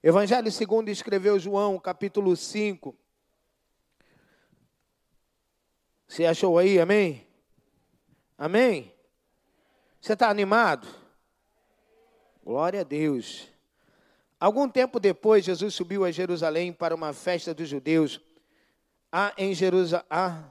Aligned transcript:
Evangelho 0.00 0.50
segundo 0.52 0.90
escreveu 0.90 1.40
João, 1.40 1.76
capítulo 1.76 2.36
5. 2.36 2.94
Você 6.06 6.24
achou 6.24 6.56
aí, 6.56 6.78
amém? 6.78 7.26
Amém? 8.38 8.94
Você 10.00 10.12
está 10.12 10.30
animado? 10.30 10.86
Glória 12.44 12.82
a 12.82 12.84
Deus. 12.84 13.48
Algum 14.38 14.68
tempo 14.68 15.00
depois, 15.00 15.44
Jesus 15.44 15.74
subiu 15.74 16.04
a 16.04 16.12
Jerusalém 16.12 16.72
para 16.72 16.94
uma 16.94 17.12
festa 17.12 17.52
dos 17.52 17.68
judeus. 17.68 18.20
Há 19.10 19.34
em, 19.36 19.52
Jerusa 19.52 20.06
há 20.08 20.44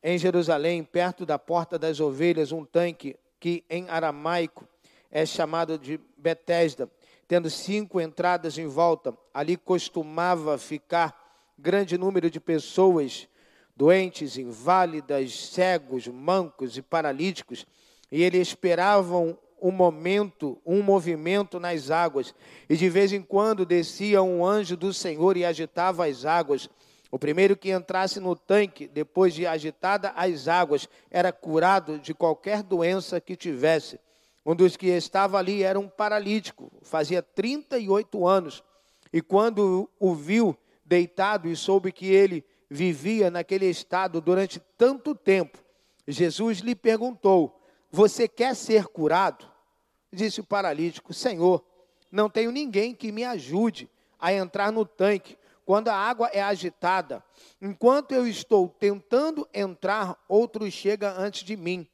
em 0.00 0.16
Jerusalém, 0.16 0.84
perto 0.84 1.26
da 1.26 1.36
porta 1.36 1.76
das 1.76 1.98
ovelhas, 1.98 2.52
um 2.52 2.64
tanque 2.64 3.16
que 3.40 3.64
em 3.68 3.88
aramaico 3.88 4.68
é 5.10 5.26
chamado 5.26 5.76
de 5.76 5.98
Betesda, 6.16 6.88
tendo 7.26 7.48
cinco 7.50 8.00
entradas 8.00 8.58
em 8.58 8.66
volta. 8.66 9.16
Ali 9.32 9.56
costumava 9.56 10.58
ficar 10.58 11.14
grande 11.58 11.96
número 11.96 12.30
de 12.30 12.40
pessoas, 12.40 13.28
doentes, 13.76 14.36
inválidas, 14.36 15.48
cegos, 15.48 16.06
mancos 16.06 16.76
e 16.76 16.82
paralíticos, 16.82 17.66
e 18.10 18.22
eles 18.22 18.48
esperavam 18.48 19.38
um 19.60 19.70
momento, 19.70 20.60
um 20.64 20.82
movimento 20.82 21.58
nas 21.58 21.90
águas, 21.90 22.34
e 22.68 22.76
de 22.76 22.88
vez 22.88 23.12
em 23.12 23.22
quando 23.22 23.64
descia 23.64 24.22
um 24.22 24.44
anjo 24.44 24.76
do 24.76 24.92
Senhor 24.92 25.36
e 25.36 25.44
agitava 25.44 26.06
as 26.06 26.24
águas. 26.24 26.68
O 27.10 27.18
primeiro 27.18 27.56
que 27.56 27.70
entrasse 27.70 28.20
no 28.20 28.36
tanque, 28.36 28.86
depois 28.86 29.32
de 29.32 29.46
agitada 29.46 30.12
as 30.16 30.48
águas, 30.48 30.88
era 31.10 31.32
curado 31.32 31.98
de 31.98 32.12
qualquer 32.12 32.62
doença 32.62 33.20
que 33.20 33.36
tivesse. 33.36 33.98
Um 34.44 34.54
dos 34.54 34.76
que 34.76 34.88
estava 34.88 35.38
ali 35.38 35.62
era 35.62 35.80
um 35.80 35.88
paralítico, 35.88 36.70
fazia 36.82 37.22
38 37.22 38.26
anos. 38.26 38.62
E 39.12 39.22
quando 39.22 39.88
o 39.98 40.14
viu 40.14 40.56
deitado 40.84 41.48
e 41.48 41.56
soube 41.56 41.90
que 41.90 42.06
ele 42.06 42.44
vivia 42.68 43.30
naquele 43.30 43.66
estado 43.66 44.20
durante 44.20 44.60
tanto 44.76 45.14
tempo, 45.14 45.58
Jesus 46.06 46.58
lhe 46.58 46.74
perguntou: 46.74 47.58
Você 47.90 48.28
quer 48.28 48.54
ser 48.54 48.86
curado? 48.86 49.50
Disse 50.12 50.40
o 50.40 50.44
paralítico: 50.44 51.14
Senhor, 51.14 51.64
não 52.12 52.28
tenho 52.28 52.50
ninguém 52.50 52.94
que 52.94 53.10
me 53.10 53.24
ajude 53.24 53.88
a 54.18 54.32
entrar 54.32 54.70
no 54.70 54.84
tanque 54.84 55.38
quando 55.64 55.88
a 55.88 55.94
água 55.94 56.28
é 56.32 56.42
agitada. 56.42 57.24
Enquanto 57.60 58.12
eu 58.12 58.26
estou 58.26 58.68
tentando 58.68 59.48
entrar, 59.54 60.22
outro 60.28 60.70
chega 60.70 61.12
antes 61.18 61.44
de 61.44 61.56
mim. 61.56 61.88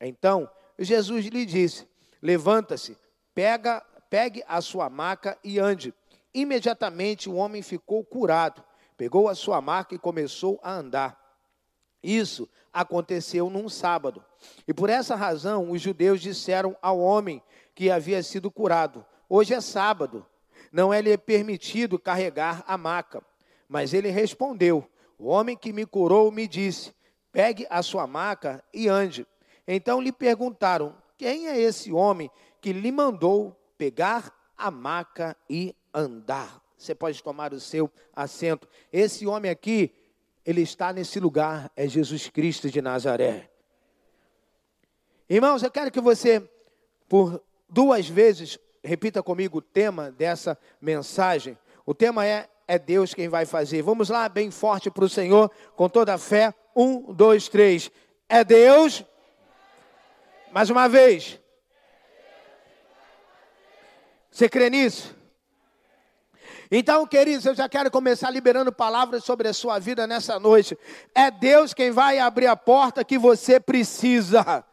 Então 0.00 0.48
Jesus 0.78 1.26
lhe 1.26 1.44
disse: 1.44 1.88
Levanta-se, 2.22 2.96
pega, 3.34 3.80
pegue 4.08 4.42
a 4.46 4.60
sua 4.60 4.88
maca 4.88 5.38
e 5.42 5.58
ande. 5.58 5.94
Imediatamente 6.32 7.28
o 7.28 7.34
homem 7.34 7.62
ficou 7.62 8.04
curado, 8.04 8.62
pegou 8.96 9.28
a 9.28 9.34
sua 9.34 9.60
maca 9.60 9.94
e 9.94 9.98
começou 9.98 10.60
a 10.62 10.72
andar. 10.72 11.18
Isso 12.02 12.48
aconteceu 12.72 13.48
num 13.48 13.68
sábado. 13.68 14.22
E 14.68 14.74
por 14.74 14.90
essa 14.90 15.14
razão 15.14 15.70
os 15.70 15.80
judeus 15.80 16.20
disseram 16.20 16.76
ao 16.82 16.98
homem 17.00 17.42
que 17.74 17.90
havia 17.90 18.22
sido 18.22 18.50
curado: 18.50 19.04
Hoje 19.28 19.54
é 19.54 19.60
sábado, 19.60 20.24
não 20.70 20.92
é 20.92 21.00
lhe 21.00 21.16
permitido 21.16 21.98
carregar 21.98 22.62
a 22.66 22.76
maca. 22.76 23.22
Mas 23.68 23.94
ele 23.94 24.10
respondeu: 24.10 24.88
O 25.18 25.28
homem 25.28 25.56
que 25.56 25.72
me 25.72 25.86
curou 25.86 26.30
me 26.30 26.46
disse: 26.46 26.94
Pegue 27.32 27.66
a 27.70 27.82
sua 27.82 28.06
maca 28.06 28.62
e 28.72 28.88
ande. 28.88 29.26
Então 29.66 30.00
lhe 30.00 30.12
perguntaram: 30.12 30.94
quem 31.16 31.48
é 31.48 31.58
esse 31.58 31.92
homem 31.92 32.30
que 32.60 32.72
lhe 32.72 32.92
mandou 32.92 33.56
pegar 33.78 34.32
a 34.56 34.70
maca 34.70 35.36
e 35.48 35.74
andar? 35.92 36.62
Você 36.76 36.94
pode 36.94 37.22
tomar 37.22 37.52
o 37.52 37.60
seu 37.60 37.90
assento. 38.14 38.68
Esse 38.92 39.26
homem 39.26 39.50
aqui, 39.50 39.92
ele 40.44 40.62
está 40.62 40.92
nesse 40.92 41.18
lugar, 41.18 41.70
é 41.74 41.88
Jesus 41.88 42.28
Cristo 42.28 42.70
de 42.70 42.82
Nazaré. 42.82 43.50
Irmãos, 45.28 45.62
eu 45.62 45.70
quero 45.70 45.90
que 45.90 46.00
você, 46.00 46.48
por 47.08 47.42
duas 47.68 48.08
vezes, 48.08 48.58
repita 48.84 49.22
comigo 49.22 49.58
o 49.58 49.62
tema 49.62 50.10
dessa 50.10 50.58
mensagem. 50.80 51.58
O 51.84 51.94
tema 51.94 52.26
é 52.26 52.48
é 52.68 52.78
Deus 52.78 53.14
quem 53.14 53.28
vai 53.28 53.46
fazer. 53.46 53.82
Vamos 53.82 54.08
lá, 54.08 54.28
bem 54.28 54.50
forte 54.50 54.90
para 54.90 55.04
o 55.04 55.08
Senhor, 55.08 55.50
com 55.74 55.88
toda 55.88 56.14
a 56.14 56.18
fé. 56.18 56.52
Um, 56.74 57.12
dois, 57.12 57.48
três. 57.48 57.90
É 58.28 58.42
Deus 58.42 59.04
mais 60.52 60.70
uma 60.70 60.88
vez. 60.88 61.38
Você 64.30 64.48
crê 64.48 64.68
nisso? 64.68 65.14
Então, 66.70 67.06
queridos, 67.06 67.46
eu 67.46 67.54
já 67.54 67.68
quero 67.68 67.90
começar 67.90 68.30
liberando 68.30 68.72
palavras 68.72 69.24
sobre 69.24 69.46
a 69.48 69.52
sua 69.52 69.78
vida 69.78 70.06
nessa 70.06 70.38
noite. 70.40 70.76
É 71.14 71.30
Deus 71.30 71.72
quem 71.72 71.90
vai 71.90 72.18
abrir 72.18 72.46
a 72.48 72.56
porta 72.56 73.04
que 73.04 73.16
você 73.16 73.60
precisa. 73.60 74.64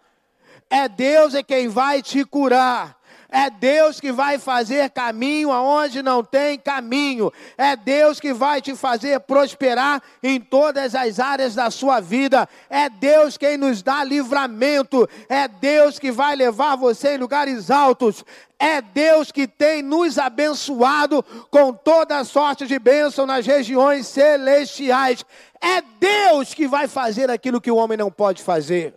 É 0.69 0.89
Deus 0.89 1.35
é 1.35 1.43
quem 1.43 1.67
vai 1.67 2.01
te 2.01 2.25
curar. 2.25 2.99
É 3.35 3.49
Deus 3.49 3.99
que 3.99 4.11
vai 4.11 4.37
fazer 4.37 4.91
caminho 4.91 5.51
aonde 5.51 6.03
não 6.03 6.23
tem 6.23 6.55
caminho. 6.55 7.33
É 7.57 7.75
Deus 7.75 8.19
que 8.19 8.31
vai 8.31 8.61
te 8.61 8.75
fazer 8.75 9.19
prosperar 9.21 10.03
em 10.21 10.39
todas 10.39 10.93
as 10.93 11.19
áreas 11.19 11.55
da 11.55 11.71
sua 11.71 11.99
vida. 11.99 12.47
É 12.69 12.87
Deus 12.87 13.35
quem 13.35 13.57
nos 13.57 13.81
dá 13.81 14.03
livramento. 14.03 15.09
É 15.27 15.47
Deus 15.47 15.97
que 15.97 16.11
vai 16.11 16.35
levar 16.35 16.75
você 16.75 17.15
em 17.15 17.17
lugares 17.17 17.71
altos. 17.71 18.23
É 18.59 18.83
Deus 18.83 19.31
que 19.31 19.47
tem 19.47 19.81
nos 19.81 20.19
abençoado 20.19 21.25
com 21.49 21.73
toda 21.73 22.23
sorte 22.23 22.67
de 22.67 22.77
bênção 22.77 23.25
nas 23.25 23.47
regiões 23.47 24.05
celestiais. 24.05 25.25
É 25.59 25.81
Deus 25.81 26.53
que 26.53 26.67
vai 26.67 26.87
fazer 26.87 27.31
aquilo 27.31 27.59
que 27.59 27.71
o 27.71 27.77
homem 27.77 27.97
não 27.97 28.11
pode 28.11 28.43
fazer. 28.43 28.93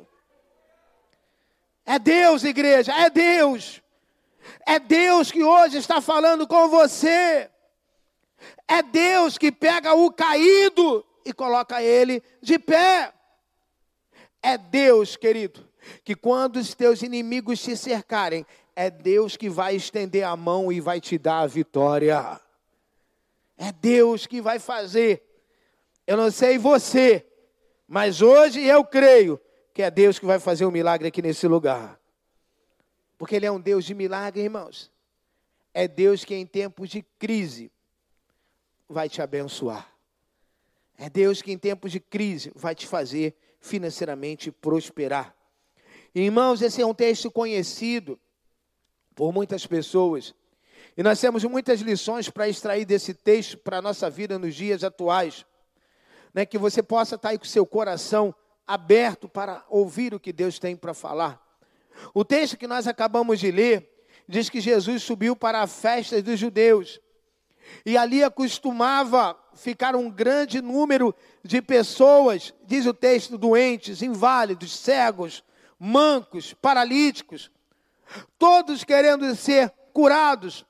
É 1.87 1.99
Deus, 1.99 2.45
igreja, 2.45 2.93
é 2.93 3.09
Deus. 3.09 3.81
É 4.67 4.81
Deus 4.81 5.31
que 5.31 5.45
hoje 5.45 5.79
está 5.79 6.01
falando 6.01 6.45
com 6.45 6.69
você. 6.69 7.49
É 8.67 8.83
Deus 8.83 9.39
que 9.39 9.53
pega 9.53 9.95
o 9.95 10.11
caído 10.11 11.07
e 11.25 11.33
coloca 11.33 11.81
ele 11.81 12.21
de 12.43 12.59
pé. 12.59 13.13
É 14.43 14.59
Deus, 14.59 15.17
querido, 15.17 15.67
que 16.05 16.17
quando 16.17 16.57
os 16.57 16.75
teus 16.75 17.01
inimigos 17.03 17.63
te 17.63 17.77
cercarem, 17.77 18.45
é 18.75 18.91
Deus 18.91 19.37
que 19.37 19.49
vai 19.49 19.77
estender 19.77 20.25
a 20.25 20.37
mão 20.37 20.73
e 20.73 20.81
vai 20.81 21.01
te 21.01 21.17
dar 21.17 21.41
a 21.41 21.47
vitória. 21.47 22.41
É 23.57 23.71
Deus 23.71 24.27
que 24.27 24.41
vai 24.43 24.59
fazer. 24.59 25.23
Eu 26.07 26.17
não 26.17 26.31
sei 26.31 26.59
você, 26.59 27.25
mas 27.87 28.21
hoje 28.21 28.63
eu 28.63 28.85
creio 28.85 29.41
que 29.73 29.83
é 29.83 29.91
Deus 29.91 30.19
que 30.19 30.27
vai 30.27 30.41
fazer 30.41 30.67
um 30.67 30.71
milagre 30.71 31.09
aqui 31.09 31.23
nesse 31.23 31.47
lugar. 31.47 31.99
Porque 33.19 33.37
Ele 33.37 33.47
é 33.47 33.51
um 33.51 33.61
Deus 33.61 33.85
de 33.85 33.95
milagre, 33.95 34.43
irmãos. 34.43 34.91
É 35.73 35.87
Deus 35.87 36.25
que 36.25 36.35
em 36.35 36.47
tempos 36.47 36.89
de 36.89 37.03
crise 37.19 37.71
vai 38.89 39.09
te 39.09 39.21
abençoar. 39.21 39.91
É 40.97 41.11
Deus 41.11 41.43
que 41.43 41.53
em 41.53 41.59
tempos 41.59 41.93
de 41.93 42.01
crise 42.01 42.51
vai 42.55 42.75
te 42.75 42.87
fazer 42.87 43.37
financeiramente 43.61 44.51
prosperar. 44.51 45.35
Irmãos, 46.15 46.63
esse 46.63 46.81
é 46.81 46.87
um 46.87 46.95
texto 46.95 47.31
conhecido 47.31 48.19
por 49.15 49.33
muitas 49.33 49.67
pessoas. 49.67 50.35
E 50.97 51.03
nós 51.03 51.21
temos 51.21 51.45
muitas 51.45 51.81
lições 51.81 52.31
para 52.31 52.49
extrair 52.49 52.87
desse 52.87 53.13
texto 53.13 53.59
para 53.59 53.79
a 53.79 53.83
nossa 53.83 54.09
vida 54.09 54.39
nos 54.39 54.55
dias 54.55 54.83
atuais. 54.83 55.45
Né? 56.33 56.47
Que 56.47 56.57
você 56.57 56.83
possa 56.83 57.17
estar 57.17 57.31
aí 57.31 57.39
com 57.39 57.45
seu 57.45 57.67
coração 57.67 58.35
aberto 58.67 59.29
para 59.29 59.63
ouvir 59.69 60.15
o 60.15 60.21
que 60.21 60.33
Deus 60.33 60.59
tem 60.59 60.75
para 60.75 60.95
falar. 60.95 61.46
O 62.15 62.25
texto 62.25 62.57
que 62.57 62.67
nós 62.67 62.87
acabamos 62.87 63.41
de 63.41 63.51
ler 63.51 63.93
diz 64.29 64.49
que 64.49 64.61
Jesus 64.61 65.03
subiu 65.03 65.37
para 65.37 65.63
a 65.63 65.67
festa 65.67 66.21
dos 66.21 66.39
judeus. 66.39 67.01
E 67.85 67.97
ali 67.97 68.23
acostumava 68.23 69.37
ficar 69.55 69.97
um 69.97 70.11
grande 70.11 70.61
número 70.61 71.15
de 71.43 71.61
pessoas, 71.61 72.55
diz 72.65 72.87
o 72.87 72.95
texto, 72.95 73.39
doentes, 73.39 74.03
inválidos, 74.03 74.77
cegos, 74.77 75.43
mancos, 75.79 76.53
paralíticos, 76.55 77.51
todos 78.39 78.85
querendo 78.85 79.35
ser 79.35 79.73
curados. 79.93 80.65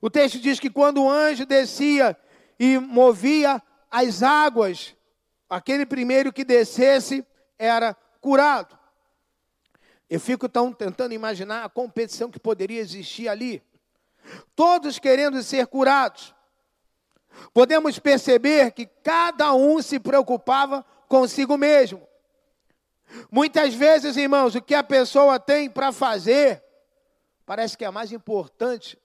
O 0.00 0.10
texto 0.10 0.38
diz 0.38 0.58
que 0.58 0.70
quando 0.70 1.02
o 1.02 1.10
anjo 1.10 1.46
descia 1.46 2.16
e 2.58 2.78
movia 2.78 3.62
as 3.90 4.22
águas, 4.22 4.94
aquele 5.48 5.86
primeiro 5.86 6.32
que 6.32 6.44
descesse 6.44 7.24
era 7.58 7.94
curado. 8.20 8.78
Eu 10.14 10.20
fico 10.20 10.48
tão 10.48 10.72
tentando 10.72 11.12
imaginar 11.12 11.64
a 11.64 11.68
competição 11.68 12.30
que 12.30 12.38
poderia 12.38 12.80
existir 12.80 13.26
ali. 13.26 13.60
Todos 14.54 15.00
querendo 15.00 15.42
ser 15.42 15.66
curados. 15.66 16.32
Podemos 17.52 17.98
perceber 17.98 18.70
que 18.70 18.86
cada 18.86 19.52
um 19.54 19.82
se 19.82 19.98
preocupava 19.98 20.86
consigo 21.08 21.56
mesmo. 21.56 22.00
Muitas 23.28 23.74
vezes, 23.74 24.16
irmãos, 24.16 24.54
o 24.54 24.62
que 24.62 24.76
a 24.76 24.84
pessoa 24.84 25.40
tem 25.40 25.68
para 25.68 25.90
fazer 25.90 26.62
parece 27.44 27.76
que 27.76 27.84
é 27.84 27.90
mais 27.90 28.12
importante 28.12 28.96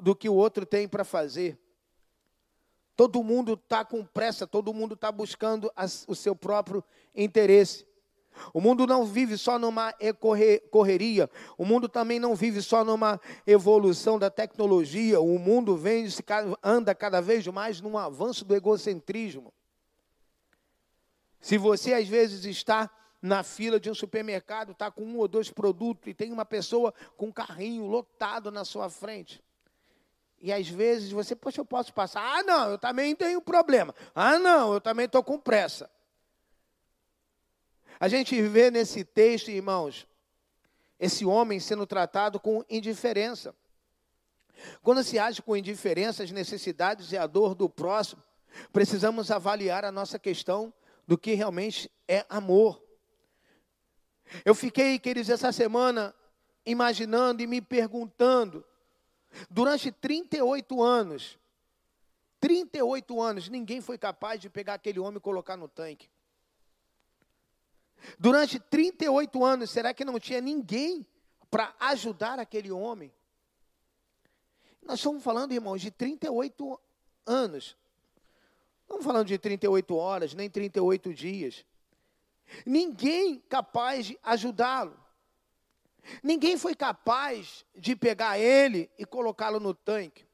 do 0.00 0.16
que 0.16 0.26
o 0.26 0.34
outro 0.34 0.64
tem 0.64 0.88
para 0.88 1.04
fazer. 1.04 1.58
Todo 2.96 3.22
mundo 3.22 3.60
está 3.62 3.84
com 3.84 4.02
pressa, 4.06 4.46
todo 4.46 4.72
mundo 4.72 4.94
está 4.94 5.12
buscando 5.12 5.70
o 6.06 6.14
seu 6.14 6.34
próprio 6.34 6.82
interesse. 7.14 7.86
O 8.52 8.60
mundo 8.60 8.86
não 8.86 9.04
vive 9.04 9.36
só 9.36 9.58
numa 9.58 9.94
correria, 10.70 11.30
o 11.56 11.64
mundo 11.64 11.88
também 11.88 12.18
não 12.18 12.34
vive 12.34 12.62
só 12.62 12.84
numa 12.84 13.20
evolução 13.46 14.18
da 14.18 14.30
tecnologia, 14.30 15.20
o 15.20 15.38
mundo 15.38 15.76
vem, 15.76 16.06
anda 16.62 16.94
cada 16.94 17.20
vez 17.20 17.46
mais 17.46 17.80
num 17.80 17.96
avanço 17.96 18.44
do 18.44 18.54
egocentrismo. 18.54 19.52
Se 21.40 21.56
você 21.56 21.94
às 21.94 22.08
vezes 22.08 22.44
está 22.44 22.90
na 23.20 23.42
fila 23.42 23.80
de 23.80 23.90
um 23.90 23.94
supermercado, 23.94 24.72
está 24.72 24.90
com 24.90 25.02
um 25.02 25.18
ou 25.18 25.28
dois 25.28 25.50
produtos 25.50 26.08
e 26.08 26.14
tem 26.14 26.32
uma 26.32 26.44
pessoa 26.44 26.94
com 27.16 27.26
um 27.26 27.32
carrinho 27.32 27.86
lotado 27.86 28.50
na 28.50 28.64
sua 28.64 28.88
frente. 28.88 29.42
E 30.40 30.52
às 30.52 30.68
vezes 30.68 31.10
você, 31.10 31.34
poxa, 31.34 31.60
eu 31.60 31.64
posso 31.64 31.92
passar. 31.92 32.22
Ah, 32.22 32.42
não, 32.44 32.70
eu 32.70 32.78
também 32.78 33.14
tenho 33.14 33.40
problema. 33.40 33.94
Ah, 34.14 34.38
não, 34.38 34.72
eu 34.72 34.80
também 34.80 35.06
estou 35.06 35.22
com 35.22 35.38
pressa. 35.38 35.90
A 38.00 38.06
gente 38.08 38.40
vê 38.42 38.70
nesse 38.70 39.04
texto, 39.04 39.50
irmãos, 39.50 40.06
esse 41.00 41.24
homem 41.24 41.58
sendo 41.58 41.86
tratado 41.86 42.38
com 42.38 42.64
indiferença. 42.68 43.54
Quando 44.82 45.02
se 45.02 45.18
age 45.18 45.42
com 45.42 45.56
indiferença 45.56 46.22
às 46.22 46.30
necessidades 46.30 47.12
e 47.12 47.16
à 47.16 47.26
dor 47.26 47.54
do 47.54 47.68
próximo, 47.68 48.22
precisamos 48.72 49.30
avaliar 49.30 49.84
a 49.84 49.92
nossa 49.92 50.18
questão 50.18 50.72
do 51.06 51.16
que 51.16 51.34
realmente 51.34 51.90
é 52.06 52.24
amor. 52.28 52.82
Eu 54.44 54.54
fiquei, 54.54 54.98
queridos, 54.98 55.30
essa 55.30 55.50
semana 55.52 56.14
imaginando 56.66 57.42
e 57.42 57.46
me 57.46 57.60
perguntando, 57.60 58.64
durante 59.48 59.90
38 59.90 60.82
anos, 60.82 61.38
38 62.40 63.20
anos, 63.20 63.48
ninguém 63.48 63.80
foi 63.80 63.96
capaz 63.96 64.40
de 64.40 64.50
pegar 64.50 64.74
aquele 64.74 65.00
homem 65.00 65.16
e 65.16 65.20
colocar 65.20 65.56
no 65.56 65.66
tanque. 65.66 66.08
Durante 68.18 68.58
38 68.58 69.44
anos, 69.44 69.70
será 69.70 69.92
que 69.92 70.04
não 70.04 70.18
tinha 70.18 70.40
ninguém 70.40 71.06
para 71.50 71.74
ajudar 71.80 72.38
aquele 72.38 72.70
homem? 72.70 73.12
Nós 74.82 74.98
estamos 75.00 75.22
falando, 75.22 75.52
irmãos, 75.52 75.80
de 75.80 75.90
38 75.90 76.80
anos. 77.26 77.76
Não 78.88 78.96
estamos 78.96 79.04
falando 79.04 79.26
de 79.26 79.38
38 79.38 79.94
horas, 79.94 80.34
nem 80.34 80.48
38 80.48 81.12
dias. 81.12 81.64
Ninguém 82.64 83.42
capaz 83.48 84.06
de 84.06 84.18
ajudá-lo. 84.22 84.98
Ninguém 86.22 86.56
foi 86.56 86.74
capaz 86.74 87.66
de 87.76 87.94
pegar 87.94 88.38
ele 88.38 88.90
e 88.98 89.04
colocá-lo 89.04 89.60
no 89.60 89.74
tanque. 89.74 90.26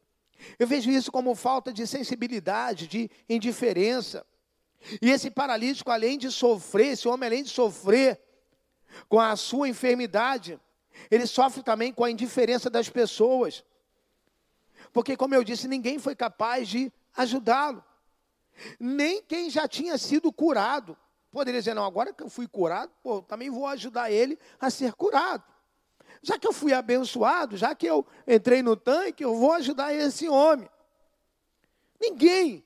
Eu 0.58 0.66
vejo 0.66 0.90
isso 0.90 1.10
como 1.10 1.34
falta 1.34 1.72
de 1.72 1.86
sensibilidade, 1.86 2.86
de 2.86 3.10
indiferença. 3.28 4.24
E 5.00 5.10
esse 5.10 5.30
paralítico, 5.30 5.90
além 5.90 6.18
de 6.18 6.30
sofrer, 6.30 6.88
esse 6.88 7.08
homem, 7.08 7.26
além 7.26 7.42
de 7.42 7.50
sofrer 7.50 8.20
com 9.08 9.18
a 9.18 9.34
sua 9.36 9.68
enfermidade, 9.68 10.60
ele 11.10 11.26
sofre 11.26 11.62
também 11.62 11.92
com 11.92 12.04
a 12.04 12.10
indiferença 12.10 12.68
das 12.68 12.88
pessoas. 12.88 13.64
Porque, 14.92 15.16
como 15.16 15.34
eu 15.34 15.42
disse, 15.42 15.66
ninguém 15.66 15.98
foi 15.98 16.14
capaz 16.14 16.68
de 16.68 16.92
ajudá-lo. 17.16 17.82
Nem 18.78 19.22
quem 19.22 19.50
já 19.50 19.66
tinha 19.66 19.98
sido 19.98 20.32
curado. 20.32 20.96
Poderia 21.30 21.60
dizer, 21.60 21.74
não, 21.74 21.84
agora 21.84 22.12
que 22.12 22.22
eu 22.22 22.30
fui 22.30 22.46
curado, 22.46 22.92
pô, 23.02 23.20
também 23.22 23.50
vou 23.50 23.66
ajudar 23.66 24.10
ele 24.10 24.38
a 24.60 24.70
ser 24.70 24.92
curado. 24.92 25.42
Já 26.22 26.38
que 26.38 26.46
eu 26.46 26.52
fui 26.52 26.72
abençoado, 26.72 27.56
já 27.56 27.74
que 27.74 27.86
eu 27.86 28.06
entrei 28.26 28.62
no 28.62 28.76
tanque, 28.76 29.24
eu 29.24 29.34
vou 29.34 29.52
ajudar 29.52 29.92
esse 29.92 30.28
homem. 30.28 30.70
Ninguém 32.00 32.64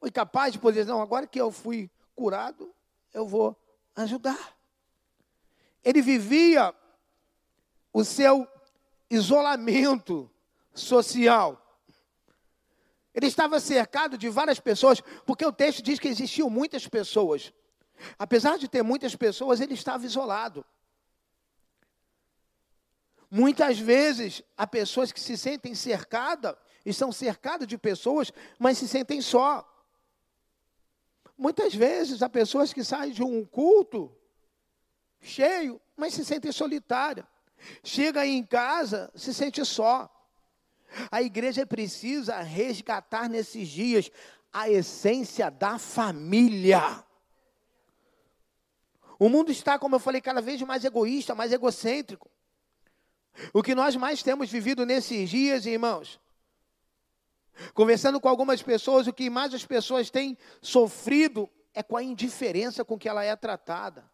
foi 0.00 0.10
capaz 0.10 0.52
de 0.54 0.58
poder 0.58 0.80
dizer, 0.80 0.92
não, 0.92 1.02
agora 1.02 1.26
que 1.26 1.40
eu 1.40 1.52
fui 1.52 1.90
curado, 2.16 2.74
eu 3.12 3.26
vou 3.28 3.54
ajudar. 3.94 4.56
Ele 5.84 6.00
vivia 6.00 6.74
o 7.92 8.02
seu 8.02 8.48
isolamento 9.10 10.30
social. 10.72 11.60
Ele 13.12 13.26
estava 13.26 13.60
cercado 13.60 14.16
de 14.16 14.30
várias 14.30 14.58
pessoas, 14.58 15.02
porque 15.26 15.44
o 15.44 15.52
texto 15.52 15.82
diz 15.82 15.98
que 15.98 16.08
existiam 16.08 16.48
muitas 16.48 16.88
pessoas. 16.88 17.52
Apesar 18.18 18.56
de 18.56 18.68
ter 18.68 18.82
muitas 18.82 19.14
pessoas, 19.14 19.60
ele 19.60 19.74
estava 19.74 20.06
isolado. 20.06 20.64
Muitas 23.30 23.78
vezes, 23.78 24.42
há 24.56 24.66
pessoas 24.66 25.12
que 25.12 25.20
se 25.20 25.36
sentem 25.36 25.74
cercadas, 25.74 26.56
estão 26.86 27.12
cercadas 27.12 27.68
de 27.68 27.76
pessoas, 27.76 28.32
mas 28.58 28.78
se 28.78 28.88
sentem 28.88 29.20
só. 29.20 29.69
Muitas 31.40 31.74
vezes 31.74 32.22
há 32.22 32.28
pessoas 32.28 32.70
que 32.70 32.84
saem 32.84 33.12
de 33.12 33.22
um 33.22 33.42
culto 33.46 34.14
cheio, 35.22 35.80
mas 35.96 36.12
se 36.12 36.22
sentem 36.22 36.52
solitárias. 36.52 37.24
Chega 37.82 38.26
em 38.26 38.44
casa, 38.44 39.10
se 39.14 39.32
sente 39.32 39.64
só. 39.64 40.14
A 41.10 41.22
igreja 41.22 41.64
precisa 41.64 42.42
resgatar 42.42 43.26
nesses 43.26 43.68
dias 43.68 44.10
a 44.52 44.68
essência 44.68 45.50
da 45.50 45.78
família. 45.78 47.02
O 49.18 49.30
mundo 49.30 49.50
está, 49.50 49.78
como 49.78 49.94
eu 49.94 50.00
falei, 50.00 50.20
cada 50.20 50.42
vez 50.42 50.60
mais 50.60 50.84
egoísta, 50.84 51.34
mais 51.34 51.52
egocêntrico. 51.52 52.30
O 53.54 53.62
que 53.62 53.74
nós 53.74 53.96
mais 53.96 54.22
temos 54.22 54.50
vivido 54.50 54.84
nesses 54.84 55.30
dias, 55.30 55.64
irmãos, 55.64 56.20
Conversando 57.74 58.20
com 58.20 58.28
algumas 58.28 58.62
pessoas, 58.62 59.06
o 59.06 59.12
que 59.12 59.28
mais 59.28 59.54
as 59.54 59.64
pessoas 59.64 60.10
têm 60.10 60.36
sofrido 60.62 61.48
é 61.74 61.82
com 61.82 61.96
a 61.96 62.02
indiferença 62.02 62.84
com 62.84 62.98
que 62.98 63.08
ela 63.08 63.24
é 63.24 63.34
tratada. 63.36 64.04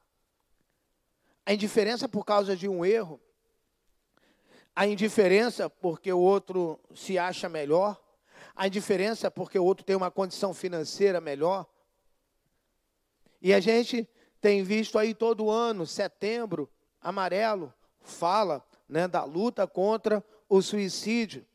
A 1.44 1.52
indiferença 1.52 2.08
por 2.08 2.24
causa 2.24 2.56
de 2.56 2.68
um 2.68 2.84
erro, 2.84 3.20
a 4.74 4.86
indiferença 4.86 5.70
porque 5.70 6.12
o 6.12 6.18
outro 6.18 6.78
se 6.94 7.18
acha 7.18 7.48
melhor, 7.48 8.00
a 8.54 8.66
indiferença 8.66 9.30
porque 9.30 9.58
o 9.58 9.64
outro 9.64 9.84
tem 9.84 9.96
uma 9.96 10.10
condição 10.10 10.52
financeira 10.52 11.20
melhor. 11.20 11.66
E 13.40 13.54
a 13.54 13.60
gente 13.60 14.08
tem 14.40 14.62
visto 14.62 14.98
aí 14.98 15.14
todo 15.14 15.50
ano, 15.50 15.86
setembro, 15.86 16.68
amarelo, 17.00 17.72
fala 18.00 18.64
né, 18.88 19.06
da 19.06 19.24
luta 19.24 19.66
contra 19.66 20.24
o 20.48 20.60
suicídio. 20.60 21.46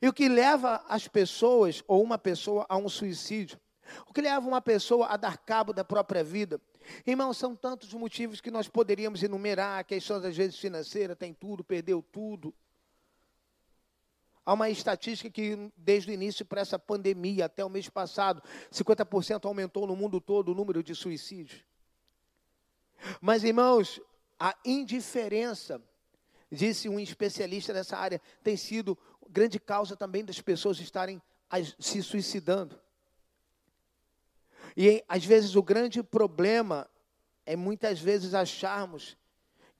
E 0.00 0.08
o 0.08 0.12
que 0.12 0.28
leva 0.28 0.84
as 0.88 1.08
pessoas, 1.08 1.82
ou 1.86 2.02
uma 2.02 2.18
pessoa, 2.18 2.66
a 2.68 2.76
um 2.76 2.88
suicídio? 2.88 3.58
O 4.06 4.12
que 4.12 4.20
leva 4.20 4.46
uma 4.46 4.60
pessoa 4.60 5.06
a 5.06 5.16
dar 5.16 5.38
cabo 5.38 5.72
da 5.72 5.84
própria 5.84 6.22
vida? 6.22 6.60
Irmãos, 7.06 7.36
são 7.36 7.54
tantos 7.54 7.92
motivos 7.94 8.40
que 8.40 8.50
nós 8.50 8.68
poderíamos 8.68 9.22
enumerar. 9.22 9.80
A 9.80 9.84
questão, 9.84 10.16
às 10.16 10.36
vezes, 10.36 10.58
financeira, 10.58 11.14
tem 11.14 11.32
tudo, 11.32 11.64
perdeu 11.64 12.02
tudo. 12.02 12.54
Há 14.44 14.54
uma 14.54 14.68
estatística 14.68 15.30
que, 15.30 15.70
desde 15.76 16.10
o 16.10 16.14
início 16.14 16.44
para 16.44 16.60
essa 16.60 16.78
pandemia, 16.78 17.44
até 17.44 17.64
o 17.64 17.70
mês 17.70 17.88
passado, 17.88 18.42
50% 18.72 19.44
aumentou 19.44 19.86
no 19.86 19.94
mundo 19.94 20.20
todo 20.20 20.50
o 20.50 20.54
número 20.54 20.82
de 20.82 20.94
suicídios. 20.94 21.64
Mas, 23.20 23.44
irmãos, 23.44 24.00
a 24.38 24.56
indiferença, 24.64 25.80
disse 26.50 26.88
um 26.88 26.98
especialista 26.98 27.72
nessa 27.72 27.96
área, 27.96 28.20
tem 28.42 28.56
sido 28.56 28.98
grande 29.32 29.58
causa 29.58 29.96
também 29.96 30.24
das 30.24 30.40
pessoas 30.40 30.78
estarem 30.78 31.20
se 31.78 32.02
suicidando. 32.02 32.78
E 34.76 35.02
às 35.08 35.24
vezes 35.24 35.56
o 35.56 35.62
grande 35.62 36.02
problema 36.02 36.88
é 37.44 37.56
muitas 37.56 37.98
vezes 37.98 38.34
acharmos 38.34 39.16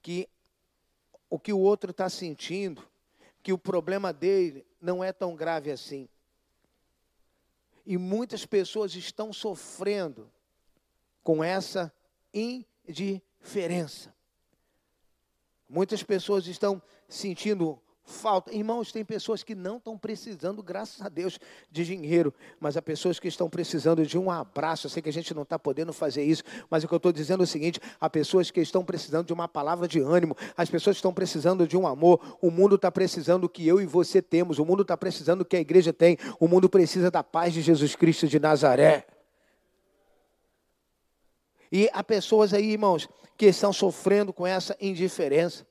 que 0.01 0.27
o 1.29 1.39
que 1.39 1.53
o 1.53 1.59
outro 1.59 1.91
está 1.91 2.09
sentindo, 2.09 2.85
que 3.41 3.53
o 3.53 3.57
problema 3.57 4.11
dele 4.11 4.65
não 4.81 5.03
é 5.03 5.11
tão 5.11 5.35
grave 5.35 5.71
assim. 5.71 6.07
E 7.85 7.97
muitas 7.97 8.45
pessoas 8.45 8.95
estão 8.95 9.33
sofrendo 9.33 10.31
com 11.23 11.43
essa 11.43 11.91
indiferença. 12.33 14.13
Muitas 15.67 16.03
pessoas 16.03 16.45
estão 16.45 16.81
sentindo 17.07 17.81
falta. 18.05 18.53
Irmãos, 18.53 18.91
tem 18.91 19.03
pessoas 19.03 19.43
que 19.43 19.55
não 19.55 19.77
estão 19.77 19.97
precisando, 19.97 20.61
graças 20.61 21.01
a 21.01 21.09
Deus, 21.09 21.39
de 21.71 21.85
dinheiro, 21.85 22.33
mas 22.59 22.75
há 22.75 22.81
pessoas 22.81 23.19
que 23.19 23.27
estão 23.27 23.49
precisando 23.49 24.05
de 24.05 24.17
um 24.17 24.29
abraço. 24.29 24.87
Eu 24.87 24.89
sei 24.89 25.01
que 25.01 25.09
a 25.09 25.13
gente 25.13 25.33
não 25.33 25.43
está 25.43 25.57
podendo 25.57 25.93
fazer 25.93 26.23
isso, 26.23 26.43
mas 26.69 26.83
o 26.83 26.87
que 26.87 26.93
eu 26.93 26.97
estou 26.97 27.11
dizendo 27.11 27.41
é 27.41 27.45
o 27.45 27.47
seguinte: 27.47 27.79
há 27.99 28.09
pessoas 28.09 28.51
que 28.51 28.59
estão 28.59 28.83
precisando 28.83 29.27
de 29.27 29.33
uma 29.33 29.47
palavra 29.47 29.87
de 29.87 29.99
ânimo, 29.99 30.35
as 30.57 30.69
pessoas 30.69 30.97
estão 30.97 31.13
precisando 31.13 31.67
de 31.67 31.77
um 31.77 31.87
amor. 31.87 32.37
O 32.41 32.51
mundo 32.51 32.75
está 32.75 32.91
precisando 32.91 33.41
do 33.41 33.49
que 33.49 33.67
eu 33.67 33.81
e 33.81 33.85
você 33.85 34.21
temos, 34.21 34.59
o 34.59 34.65
mundo 34.65 34.81
está 34.81 34.97
precisando 34.97 35.39
do 35.39 35.45
que 35.45 35.55
a 35.55 35.61
igreja 35.61 35.93
tem, 35.93 36.17
o 36.39 36.47
mundo 36.47 36.69
precisa 36.69 37.09
da 37.09 37.23
paz 37.23 37.53
de 37.53 37.61
Jesus 37.61 37.95
Cristo 37.95 38.27
de 38.27 38.39
Nazaré. 38.39 39.05
E 41.71 41.89
há 41.91 42.03
pessoas 42.03 42.53
aí, 42.53 42.71
irmãos, 42.71 43.09
que 43.35 43.47
estão 43.47 43.73
sofrendo 43.73 44.31
com 44.31 44.45
essa 44.45 44.77
indiferença. 44.79 45.65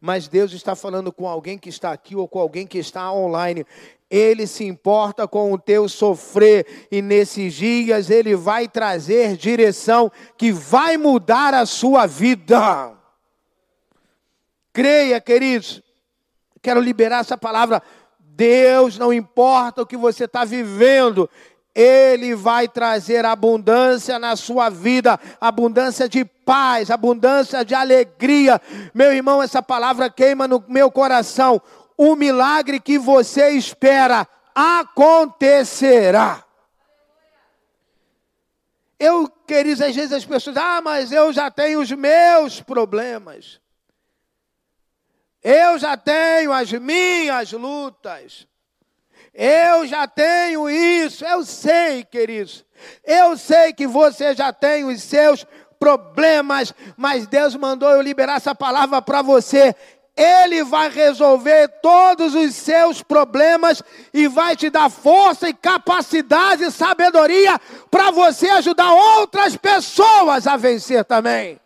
Mas 0.00 0.28
Deus 0.28 0.52
está 0.52 0.74
falando 0.74 1.12
com 1.12 1.28
alguém 1.28 1.58
que 1.58 1.68
está 1.68 1.92
aqui 1.92 2.14
ou 2.14 2.28
com 2.28 2.38
alguém 2.38 2.66
que 2.66 2.78
está 2.78 3.12
online. 3.12 3.66
Ele 4.10 4.46
se 4.46 4.64
importa 4.64 5.28
com 5.28 5.52
o 5.52 5.58
teu 5.58 5.88
sofrer 5.88 6.88
e 6.90 7.02
nesses 7.02 7.54
dias 7.54 8.08
ele 8.08 8.34
vai 8.34 8.68
trazer 8.68 9.36
direção 9.36 10.10
que 10.36 10.50
vai 10.50 10.96
mudar 10.96 11.52
a 11.52 11.66
sua 11.66 12.06
vida. 12.06 12.92
Creia, 14.72 15.20
queridos. 15.20 15.82
Quero 16.62 16.80
liberar 16.80 17.20
essa 17.20 17.36
palavra. 17.36 17.82
Deus 18.18 18.96
não 18.96 19.12
importa 19.12 19.82
o 19.82 19.86
que 19.86 19.96
você 19.96 20.24
está 20.24 20.44
vivendo, 20.44 21.28
ele 21.80 22.34
vai 22.34 22.66
trazer 22.66 23.24
abundância 23.24 24.18
na 24.18 24.34
sua 24.34 24.68
vida, 24.68 25.16
abundância 25.40 26.08
de 26.08 26.24
paz, 26.24 26.90
abundância 26.90 27.64
de 27.64 27.72
alegria. 27.72 28.60
Meu 28.92 29.12
irmão, 29.12 29.40
essa 29.40 29.62
palavra 29.62 30.10
queima 30.10 30.48
no 30.48 30.64
meu 30.66 30.90
coração. 30.90 31.62
O 31.96 32.16
milagre 32.16 32.80
que 32.80 32.98
você 32.98 33.50
espera 33.50 34.26
acontecerá. 34.52 36.44
Eu, 38.98 39.28
queridos, 39.46 39.80
às 39.80 39.94
vezes 39.94 40.12
as 40.12 40.24
pessoas, 40.24 40.56
ah, 40.56 40.80
mas 40.82 41.12
eu 41.12 41.32
já 41.32 41.48
tenho 41.48 41.80
os 41.80 41.92
meus 41.92 42.60
problemas. 42.60 43.60
Eu 45.44 45.78
já 45.78 45.96
tenho 45.96 46.52
as 46.52 46.72
minhas 46.72 47.52
lutas. 47.52 48.47
Eu 49.34 49.86
já 49.86 50.06
tenho 50.06 50.68
isso, 50.68 51.24
eu 51.24 51.44
sei, 51.44 52.04
queridos. 52.04 52.64
Eu 53.04 53.36
sei 53.36 53.72
que 53.72 53.86
você 53.86 54.34
já 54.34 54.52
tem 54.52 54.84
os 54.84 55.02
seus 55.02 55.46
problemas, 55.78 56.74
mas 56.96 57.26
Deus 57.26 57.54
mandou 57.54 57.90
eu 57.90 58.02
liberar 58.02 58.36
essa 58.36 58.54
palavra 58.54 59.00
para 59.00 59.22
você. 59.22 59.74
Ele 60.16 60.64
vai 60.64 60.90
resolver 60.90 61.68
todos 61.80 62.34
os 62.34 62.54
seus 62.56 63.02
problemas 63.02 63.80
e 64.12 64.26
vai 64.26 64.56
te 64.56 64.68
dar 64.68 64.90
força 64.90 65.48
e 65.48 65.54
capacidade 65.54 66.64
e 66.64 66.72
sabedoria 66.72 67.56
para 67.88 68.10
você 68.10 68.48
ajudar 68.50 68.92
outras 68.92 69.56
pessoas 69.56 70.48
a 70.48 70.56
vencer 70.56 71.04
também. 71.04 71.60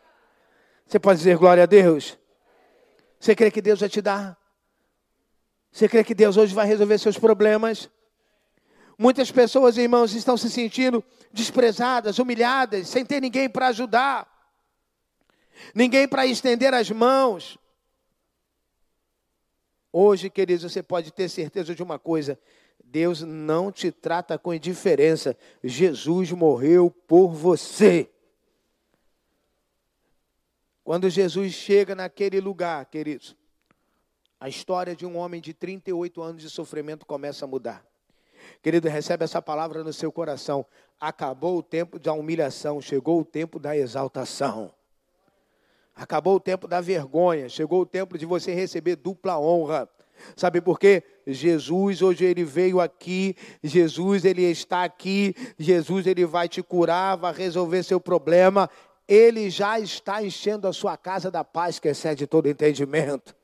Você 0.87 0.99
pode 0.99 1.19
dizer 1.19 1.39
glória 1.39 1.63
a 1.63 1.67
Deus? 1.67 2.19
Você 3.19 3.35
crê 3.35 3.51
que 3.51 3.63
Deus 3.63 3.81
vai 3.81 3.89
te 3.89 4.03
dar 4.03 4.37
você 5.73 5.89
crê 5.89 6.05
que 6.05 6.15
Deus 6.15 6.37
hoje 6.37 6.55
vai 6.55 6.67
resolver 6.67 6.99
seus 6.99 7.19
problemas? 7.19 7.89
Muitas 8.99 9.33
pessoas, 9.33 9.79
irmãos, 9.79 10.15
estão 10.15 10.37
se 10.37 10.51
sentindo 10.51 11.03
desprezadas, 11.33 12.19
humilhadas, 12.19 12.89
sem 12.89 13.07
ter 13.07 13.23
ninguém 13.23 13.49
para 13.49 13.69
ajudar, 13.69 14.29
ninguém 15.75 16.07
para 16.07 16.27
estender 16.27 16.75
as 16.75 16.91
mãos. 16.91 17.59
Hoje, 19.91 20.29
queridos, 20.29 20.71
você 20.71 20.83
pode 20.83 21.11
ter 21.11 21.31
certeza 21.31 21.75
de 21.75 21.83
uma 21.83 21.99
coisa: 21.99 22.39
Deus 22.85 23.23
não 23.23 23.73
te 23.73 23.91
trata 23.91 24.39
com 24.39 24.53
indiferença. 24.53 25.35
Jesus 25.65 26.31
morreu 26.33 26.91
por 26.91 27.33
você. 27.33 28.11
Quando 30.85 31.09
Jesus 31.09 31.53
chega 31.55 31.95
naquele 31.95 32.41
lugar, 32.41 32.85
queridos, 32.87 33.35
a 34.43 34.49
história 34.49 34.97
de 34.97 35.07
um 35.07 35.19
homem 35.19 35.41
de 35.41 35.55
38 35.55 36.21
anos 36.21 36.43
de 36.43 36.51
sofrimento 36.51 37.07
começa 37.07 37.45
a 37.45 37.49
mudar. 37.49 37.87
Querido, 38.61 38.89
recebe 38.89 39.23
essa 39.23 39.41
palavra 39.41 39.85
no 39.85 39.93
seu 39.93 40.11
coração. 40.11 40.67
Acabou 41.01 41.59
o 41.59 41.63
tempo 41.63 41.97
da 41.97 42.13
humilhação, 42.13 42.81
chegou 42.81 43.21
o 43.21 43.25
tempo 43.25 43.61
da 43.61 43.77
exaltação. 43.77 44.75
Acabou 45.95 46.35
o 46.35 46.41
tempo 46.41 46.67
da 46.67 46.81
vergonha, 46.81 47.49
chegou 47.49 47.83
o 47.83 47.87
tempo 47.87 48.19
de 48.19 48.27
você 48.27 48.53
receber 48.53 48.97
dupla 48.97 49.39
honra. 49.39 49.89
Sabe 50.35 50.61
por 50.61 50.77
quê? 50.77 51.05
Jesus 51.25 52.03
hoje 52.03 52.25
ele 52.25 52.43
veio 52.43 52.81
aqui, 52.81 53.37
Jesus 53.63 54.25
ele 54.25 54.43
está 54.43 54.83
aqui, 54.83 55.37
Jesus 55.57 56.05
ele 56.05 56.27
vai 56.27 56.49
te 56.49 56.65
curar, 56.65 57.17
vai 57.17 57.33
resolver 57.33 57.85
seu 57.85 58.01
problema. 58.01 58.69
Ele 59.07 59.49
já 59.49 59.79
está 59.79 60.21
enchendo 60.21 60.67
a 60.67 60.73
sua 60.73 60.97
casa 60.97 61.31
da 61.31 61.45
paz 61.45 61.79
que 61.79 61.87
excede 61.87 62.27
todo 62.27 62.49
entendimento. 62.49 63.41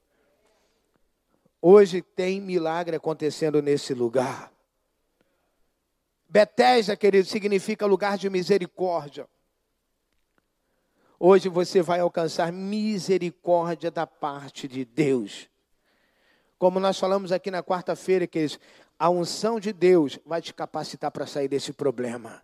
Hoje 1.61 2.03
tem 2.03 2.41
milagre 2.41 2.97
acontecendo 2.97 3.61
nesse 3.61 3.93
lugar. 3.93 4.53
Betesda, 6.29 6.97
querido, 6.97 7.27
significa 7.27 7.87
lugar 7.87 8.17
de 8.17 8.31
misericórdia. 8.31 9.27
Hoje 11.19 11.49
você 11.49 11.83
vai 11.83 11.99
alcançar 11.99 12.53
misericórdia 12.53 13.91
da 13.91 14.07
parte 14.07 14.69
de 14.69 14.85
Deus. 14.85 15.49
Como 16.59 16.79
nós 16.79 16.99
falamos 16.99 17.33
aqui 17.33 17.51
na 17.51 17.63
quarta-feira, 17.63 18.27
queridos, 18.27 18.61
a 18.99 19.11
unção 19.11 19.59
de 19.59 19.73
Deus 19.73 20.19
vai 20.25 20.41
te 20.41 20.55
capacitar 20.55 21.11
para 21.11 21.27
sair 21.27 21.49
desse 21.49 21.73
problema. 21.73 22.43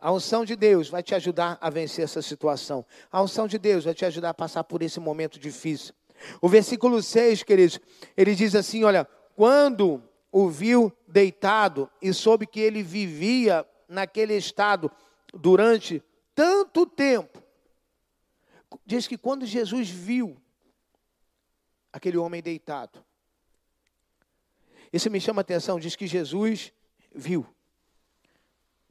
A 0.00 0.10
unção 0.10 0.44
de 0.44 0.56
Deus 0.56 0.88
vai 0.88 1.02
te 1.02 1.14
ajudar 1.14 1.56
a 1.60 1.70
vencer 1.70 2.04
essa 2.04 2.20
situação. 2.20 2.84
A 3.12 3.22
unção 3.22 3.46
de 3.46 3.58
Deus 3.58 3.84
vai 3.84 3.94
te 3.94 4.04
ajudar 4.04 4.30
a 4.30 4.34
passar 4.34 4.64
por 4.64 4.82
esse 4.82 4.98
momento 4.98 5.38
difícil. 5.38 5.94
O 6.40 6.48
versículo 6.48 7.02
6, 7.02 7.42
queridos, 7.42 7.80
ele 8.16 8.34
diz 8.34 8.54
assim: 8.54 8.84
olha, 8.84 9.04
quando 9.34 10.02
o 10.30 10.48
viu 10.48 10.92
deitado 11.06 11.90
e 12.00 12.12
soube 12.12 12.46
que 12.46 12.60
ele 12.60 12.82
vivia 12.82 13.66
naquele 13.88 14.36
estado 14.36 14.90
durante 15.32 16.02
tanto 16.34 16.86
tempo, 16.86 17.42
diz 18.84 19.06
que 19.06 19.16
quando 19.16 19.46
Jesus 19.46 19.88
viu 19.88 20.36
aquele 21.92 22.16
homem 22.16 22.42
deitado, 22.42 23.04
isso 24.92 25.10
me 25.10 25.20
chama 25.20 25.40
a 25.40 25.42
atenção, 25.42 25.78
diz 25.78 25.96
que 25.96 26.06
Jesus 26.06 26.72
viu. 27.14 27.46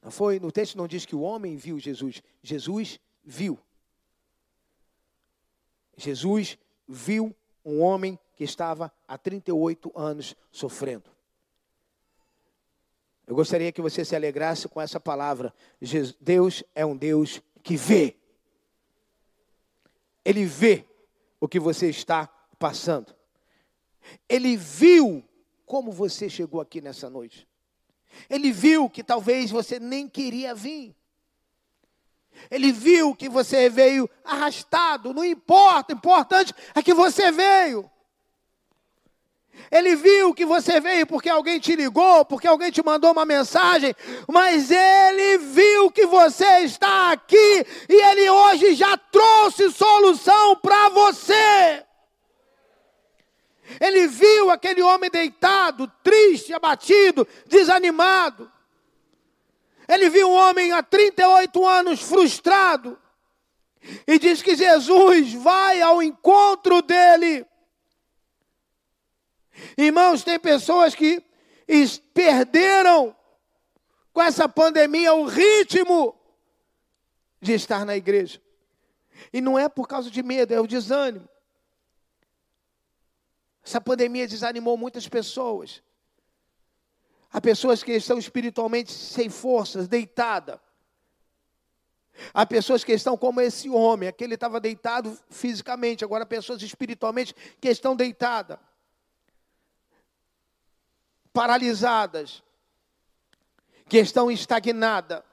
Não 0.01 0.11
foi, 0.11 0.39
no 0.39 0.51
texto 0.51 0.77
não 0.77 0.87
diz 0.87 1.05
que 1.05 1.15
o 1.15 1.21
homem 1.21 1.55
viu 1.55 1.79
Jesus, 1.79 2.21
Jesus 2.41 2.99
viu. 3.23 3.57
Jesus 5.95 6.57
viu 6.87 7.35
um 7.65 7.81
homem 7.81 8.19
que 8.35 8.43
estava 8.43 8.91
há 9.07 9.17
38 9.17 9.91
anos 9.95 10.35
sofrendo. 10.51 11.09
Eu 13.25 13.35
gostaria 13.35 13.71
que 13.71 13.81
você 13.81 14.03
se 14.03 14.15
alegrasse 14.15 14.67
com 14.67 14.81
essa 14.81 14.99
palavra. 14.99 15.53
Deus 16.19 16.63
é 16.75 16.85
um 16.85 16.95
Deus 16.95 17.41
que 17.61 17.77
vê. 17.77 18.17
Ele 20.25 20.45
vê 20.45 20.85
o 21.39 21.47
que 21.47 21.59
você 21.59 21.89
está 21.89 22.27
passando. 22.59 23.15
Ele 24.27 24.57
viu 24.57 25.23
como 25.65 25.91
você 25.91 26.29
chegou 26.29 26.59
aqui 26.59 26.81
nessa 26.81 27.09
noite. 27.09 27.47
Ele 28.29 28.51
viu 28.51 28.89
que 28.89 29.03
talvez 29.03 29.49
você 29.49 29.79
nem 29.79 30.07
queria 30.07 30.53
vir. 30.53 30.95
Ele 32.49 32.71
viu 32.71 33.15
que 33.15 33.29
você 33.29 33.69
veio 33.69 34.09
arrastado, 34.23 35.13
não 35.13 35.23
importa, 35.23 35.93
o 35.93 35.97
importante 35.97 36.53
é 36.75 36.81
que 36.81 36.93
você 36.93 37.31
veio. 37.31 37.89
Ele 39.71 39.95
viu 39.95 40.33
que 40.33 40.45
você 40.45 40.79
veio 40.79 41.07
porque 41.07 41.29
alguém 41.29 41.59
te 41.59 41.75
ligou, 41.75 42.25
porque 42.25 42.47
alguém 42.47 42.71
te 42.71 42.83
mandou 42.83 43.11
uma 43.11 43.25
mensagem, 43.25 43.95
mas 44.27 44.69
ele 44.71 45.37
viu 45.37 45.91
que 45.91 46.05
você 46.05 46.59
está 46.59 47.11
aqui 47.11 47.65
e 47.89 47.93
ele 47.93 48.29
hoje 48.29 48.75
já 48.75 48.97
trouxe 48.97 49.71
solução 49.71 50.55
para 50.57 50.89
você. 50.89 51.83
Ele 53.79 54.07
viu 54.07 54.51
aquele 54.51 54.81
homem 54.81 55.09
deitado, 55.09 55.91
triste, 56.03 56.53
abatido, 56.53 57.27
desanimado. 57.47 58.51
Ele 59.87 60.09
viu 60.09 60.29
um 60.29 60.33
homem 60.33 60.71
há 60.71 60.81
38 60.81 61.67
anos 61.67 62.01
frustrado. 62.01 62.99
E 64.07 64.17
diz 64.17 64.41
que 64.41 64.55
Jesus 64.55 65.33
vai 65.33 65.81
ao 65.81 66.01
encontro 66.01 66.81
dele. 66.81 67.45
Irmãos, 69.77 70.23
tem 70.23 70.39
pessoas 70.39 70.95
que 70.95 71.23
perderam 72.13 73.15
com 74.11 74.21
essa 74.21 74.47
pandemia 74.47 75.13
o 75.13 75.25
ritmo 75.25 76.15
de 77.41 77.53
estar 77.53 77.85
na 77.85 77.95
igreja. 77.95 78.41
E 79.31 79.41
não 79.41 79.57
é 79.59 79.67
por 79.67 79.87
causa 79.87 80.09
de 80.09 80.23
medo, 80.23 80.53
é 80.53 80.59
o 80.59 80.67
desânimo. 80.67 81.27
Essa 83.65 83.79
pandemia 83.79 84.27
desanimou 84.27 84.77
muitas 84.77 85.07
pessoas. 85.07 85.81
Há 87.33 87.41
pessoas 87.41 87.81
que 87.81 87.91
estão 87.93 88.19
espiritualmente 88.19 88.91
sem 88.91 89.27
forças, 89.27 89.87
deitada. 89.87 90.61
Há 92.31 92.45
pessoas 92.45 92.83
que 92.83 92.91
estão 92.91 93.17
como 93.17 93.41
esse 93.41 93.67
homem, 93.71 94.07
aquele 94.07 94.35
estava 94.35 94.59
deitado 94.59 95.17
fisicamente, 95.31 96.03
agora 96.03 96.27
pessoas 96.27 96.61
espiritualmente 96.61 97.33
que 97.59 97.69
estão 97.69 97.95
deitadas, 97.95 98.59
paralisadas, 101.33 102.43
que 103.89 103.97
estão 103.97 104.29
estagnadas. 104.29 105.23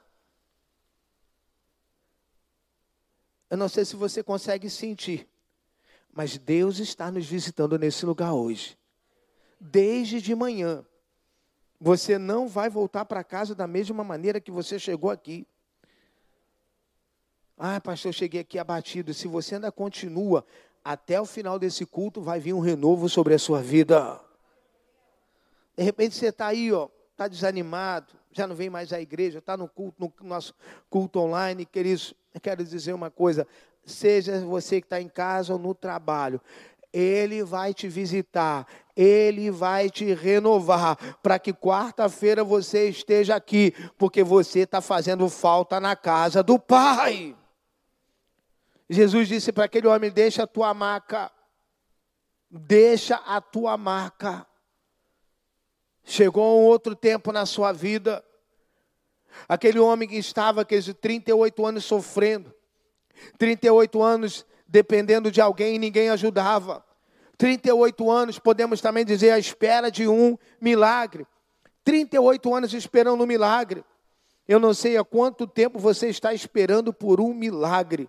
Eu 3.47 3.57
não 3.57 3.69
sei 3.69 3.85
se 3.85 3.95
você 3.95 4.23
consegue 4.23 4.71
sentir, 4.71 5.27
Mas 6.13 6.37
Deus 6.37 6.79
está 6.79 7.09
nos 7.09 7.25
visitando 7.25 7.79
nesse 7.79 8.05
lugar 8.05 8.33
hoje. 8.33 8.77
Desde 9.57 10.21
de 10.21 10.35
manhã. 10.35 10.85
Você 11.83 12.19
não 12.19 12.47
vai 12.47 12.69
voltar 12.69 13.05
para 13.05 13.23
casa 13.23 13.55
da 13.55 13.65
mesma 13.65 14.03
maneira 14.03 14.39
que 14.39 14.51
você 14.51 14.77
chegou 14.77 15.09
aqui. 15.09 15.47
Ah, 17.57 17.81
pastor, 17.81 18.09
eu 18.09 18.13
cheguei 18.13 18.41
aqui 18.41 18.59
abatido. 18.59 19.15
Se 19.15 19.27
você 19.27 19.55
ainda 19.55 19.71
continua 19.71 20.45
até 20.85 21.19
o 21.19 21.25
final 21.25 21.57
desse 21.57 21.83
culto, 21.83 22.21
vai 22.21 22.39
vir 22.39 22.53
um 22.53 22.59
renovo 22.59 23.09
sobre 23.09 23.33
a 23.33 23.39
sua 23.39 23.63
vida. 23.63 24.21
De 25.75 25.81
repente 25.81 26.13
você 26.13 26.27
está 26.27 26.47
aí, 26.47 26.71
ó, 26.71 26.87
está 27.13 27.27
desanimado, 27.27 28.13
já 28.31 28.45
não 28.45 28.55
vem 28.55 28.69
mais 28.69 28.93
à 28.93 29.01
igreja, 29.01 29.39
está 29.39 29.57
no 29.57 29.67
culto, 29.67 30.13
no 30.21 30.29
nosso 30.29 30.53
culto 30.87 31.19
online, 31.19 31.65
queridos. 31.65 32.13
Eu 32.31 32.39
quero 32.39 32.63
dizer 32.63 32.93
uma 32.93 33.09
coisa: 33.09 33.47
seja 33.83 34.39
você 34.41 34.79
que 34.79 34.85
está 34.85 35.01
em 35.01 35.09
casa 35.09 35.53
ou 35.53 35.57
no 35.57 35.73
trabalho, 35.73 36.39
ele 36.93 37.43
vai 37.43 37.73
te 37.73 37.87
visitar, 37.87 38.67
Ele 39.01 39.49
vai 39.49 39.89
te 39.89 40.13
renovar, 40.13 40.95
para 41.23 41.39
que 41.39 41.51
quarta-feira 41.51 42.43
você 42.43 42.87
esteja 42.87 43.35
aqui, 43.35 43.73
porque 43.97 44.23
você 44.23 44.59
está 44.59 44.79
fazendo 44.79 45.27
falta 45.27 45.79
na 45.79 45.95
casa 45.95 46.43
do 46.43 46.59
Pai. 46.59 47.35
Jesus 48.87 49.27
disse 49.27 49.51
para 49.51 49.65
aquele 49.65 49.87
homem: 49.87 50.11
Deixa 50.11 50.43
a 50.43 50.47
tua 50.47 50.71
maca, 50.75 51.31
deixa 52.47 53.15
a 53.15 53.41
tua 53.41 53.75
maca. 53.75 54.45
Chegou 56.03 56.61
um 56.61 56.65
outro 56.65 56.95
tempo 56.95 57.31
na 57.31 57.47
sua 57.47 57.71
vida, 57.71 58.23
aquele 59.49 59.79
homem 59.79 60.07
que 60.07 60.17
estava 60.17 60.61
aqueles 60.61 60.93
38 60.93 61.65
anos 61.65 61.85
sofrendo, 61.85 62.53
38 63.39 63.99
anos 64.03 64.45
dependendo 64.67 65.31
de 65.31 65.41
alguém 65.41 65.75
e 65.75 65.79
ninguém 65.79 66.09
ajudava. 66.09 66.85
38 67.41 68.11
anos, 68.11 68.37
podemos 68.37 68.81
também 68.81 69.03
dizer, 69.03 69.31
à 69.31 69.39
espera 69.39 69.89
de 69.89 70.07
um 70.07 70.37
milagre. 70.61 71.25
38 71.83 72.53
anos 72.53 72.71
esperando 72.71 73.23
um 73.23 73.25
milagre. 73.25 73.83
Eu 74.47 74.59
não 74.59 74.75
sei 74.75 74.95
há 74.95 75.03
quanto 75.03 75.47
tempo 75.47 75.79
você 75.79 76.07
está 76.07 76.35
esperando 76.35 76.93
por 76.93 77.19
um 77.19 77.33
milagre. 77.33 78.07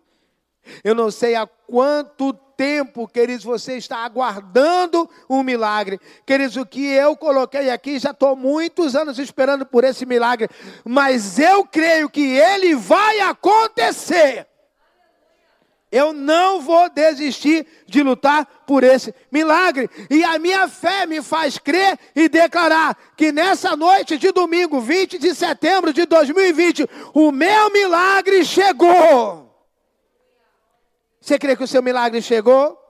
Eu 0.84 0.94
não 0.94 1.10
sei 1.10 1.34
há 1.34 1.46
quanto 1.46 2.34
tempo, 2.34 3.08
queridos, 3.08 3.42
você 3.42 3.78
está 3.78 4.04
aguardando 4.04 5.08
um 5.30 5.42
milagre. 5.42 5.98
Queridos, 6.26 6.58
o 6.58 6.66
que 6.66 6.84
eu 6.84 7.16
coloquei 7.16 7.70
aqui, 7.70 7.98
já 7.98 8.10
estou 8.10 8.36
muitos 8.36 8.94
anos 8.94 9.18
esperando 9.18 9.64
por 9.64 9.82
esse 9.82 10.04
milagre, 10.04 10.50
mas 10.84 11.38
eu 11.38 11.64
creio 11.64 12.10
que 12.10 12.36
ele 12.36 12.74
vai 12.74 13.20
acontecer. 13.20 14.46
Eu 15.92 16.14
não 16.14 16.62
vou 16.62 16.88
desistir 16.88 17.66
de 17.86 18.02
lutar 18.02 18.46
por 18.66 18.82
esse 18.82 19.14
milagre. 19.30 19.90
E 20.08 20.24
a 20.24 20.38
minha 20.38 20.66
fé 20.66 21.04
me 21.04 21.20
faz 21.20 21.58
crer 21.58 21.98
e 22.16 22.30
declarar 22.30 22.96
que 23.14 23.30
nessa 23.30 23.76
noite 23.76 24.16
de 24.16 24.32
domingo, 24.32 24.80
20 24.80 25.18
de 25.18 25.34
setembro 25.34 25.92
de 25.92 26.06
2020, 26.06 26.88
o 27.12 27.30
meu 27.30 27.70
milagre 27.70 28.42
chegou. 28.42 29.54
Você 31.20 31.38
crê 31.38 31.54
que 31.54 31.62
o 31.62 31.68
seu 31.68 31.82
milagre 31.82 32.22
chegou? 32.22 32.82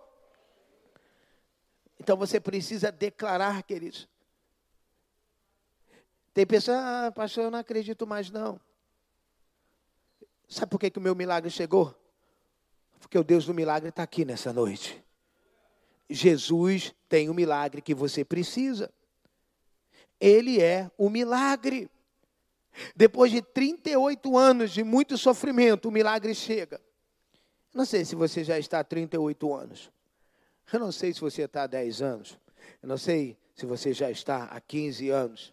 Então 1.99 2.17
você 2.17 2.39
precisa 2.39 2.93
declarar, 2.93 3.65
queridos. 3.65 4.09
Tem 6.33 6.47
pessoas, 6.47 6.79
ah, 6.79 7.13
pastor, 7.13 7.45
eu 7.45 7.51
não 7.51 7.59
acredito 7.59 8.07
mais 8.07 8.31
não. 8.31 8.61
Sabe 10.49 10.71
por 10.71 10.79
que, 10.79 10.89
que 10.89 10.99
o 10.99 11.03
meu 11.03 11.17
milagre 11.17 11.51
chegou? 11.51 12.01
Porque 13.03 13.19
o 13.19 13.25
Deus 13.25 13.45
do 13.45 13.53
milagre 13.53 13.89
está 13.89 14.05
aqui 14.05 14.25
nessa 14.25 14.53
noite. 14.53 15.05
Jesus 16.09 16.95
tem 17.09 17.29
o 17.29 17.35
milagre 17.35 17.83
que 17.83 17.95
você 17.95 18.25
precisa. 18.25 18.91
Ele 20.21 20.63
é 20.63 20.89
o 20.97 21.11
milagre. 21.11 21.91
Depois 22.95 23.33
de 23.33 23.43
38 23.43 24.39
anos 24.39 24.71
de 24.71 24.85
muito 24.85 25.19
sofrimento, 25.19 25.89
o 25.89 25.93
milagre 25.93 26.33
chega. 26.33 26.81
Não 27.75 27.85
sei 27.85 28.05
se 28.05 28.15
você 28.15 28.45
já 28.45 28.59
está 28.59 28.79
há 28.79 28.85
38 28.85 29.53
anos. 29.53 29.91
Eu 30.73 30.79
não 30.79 30.93
sei 30.93 31.13
se 31.13 31.21
você 31.21 31.43
está 31.43 31.65
há 31.65 31.67
10 31.67 32.03
anos. 32.03 32.39
Eu 32.81 32.89
não 32.89 32.97
sei 32.97 33.37
se 33.55 33.67
você 33.67 33.93
já 33.93 34.11
está 34.11 34.45
há 34.45 34.61
15 34.61 35.11
anos. 35.11 35.53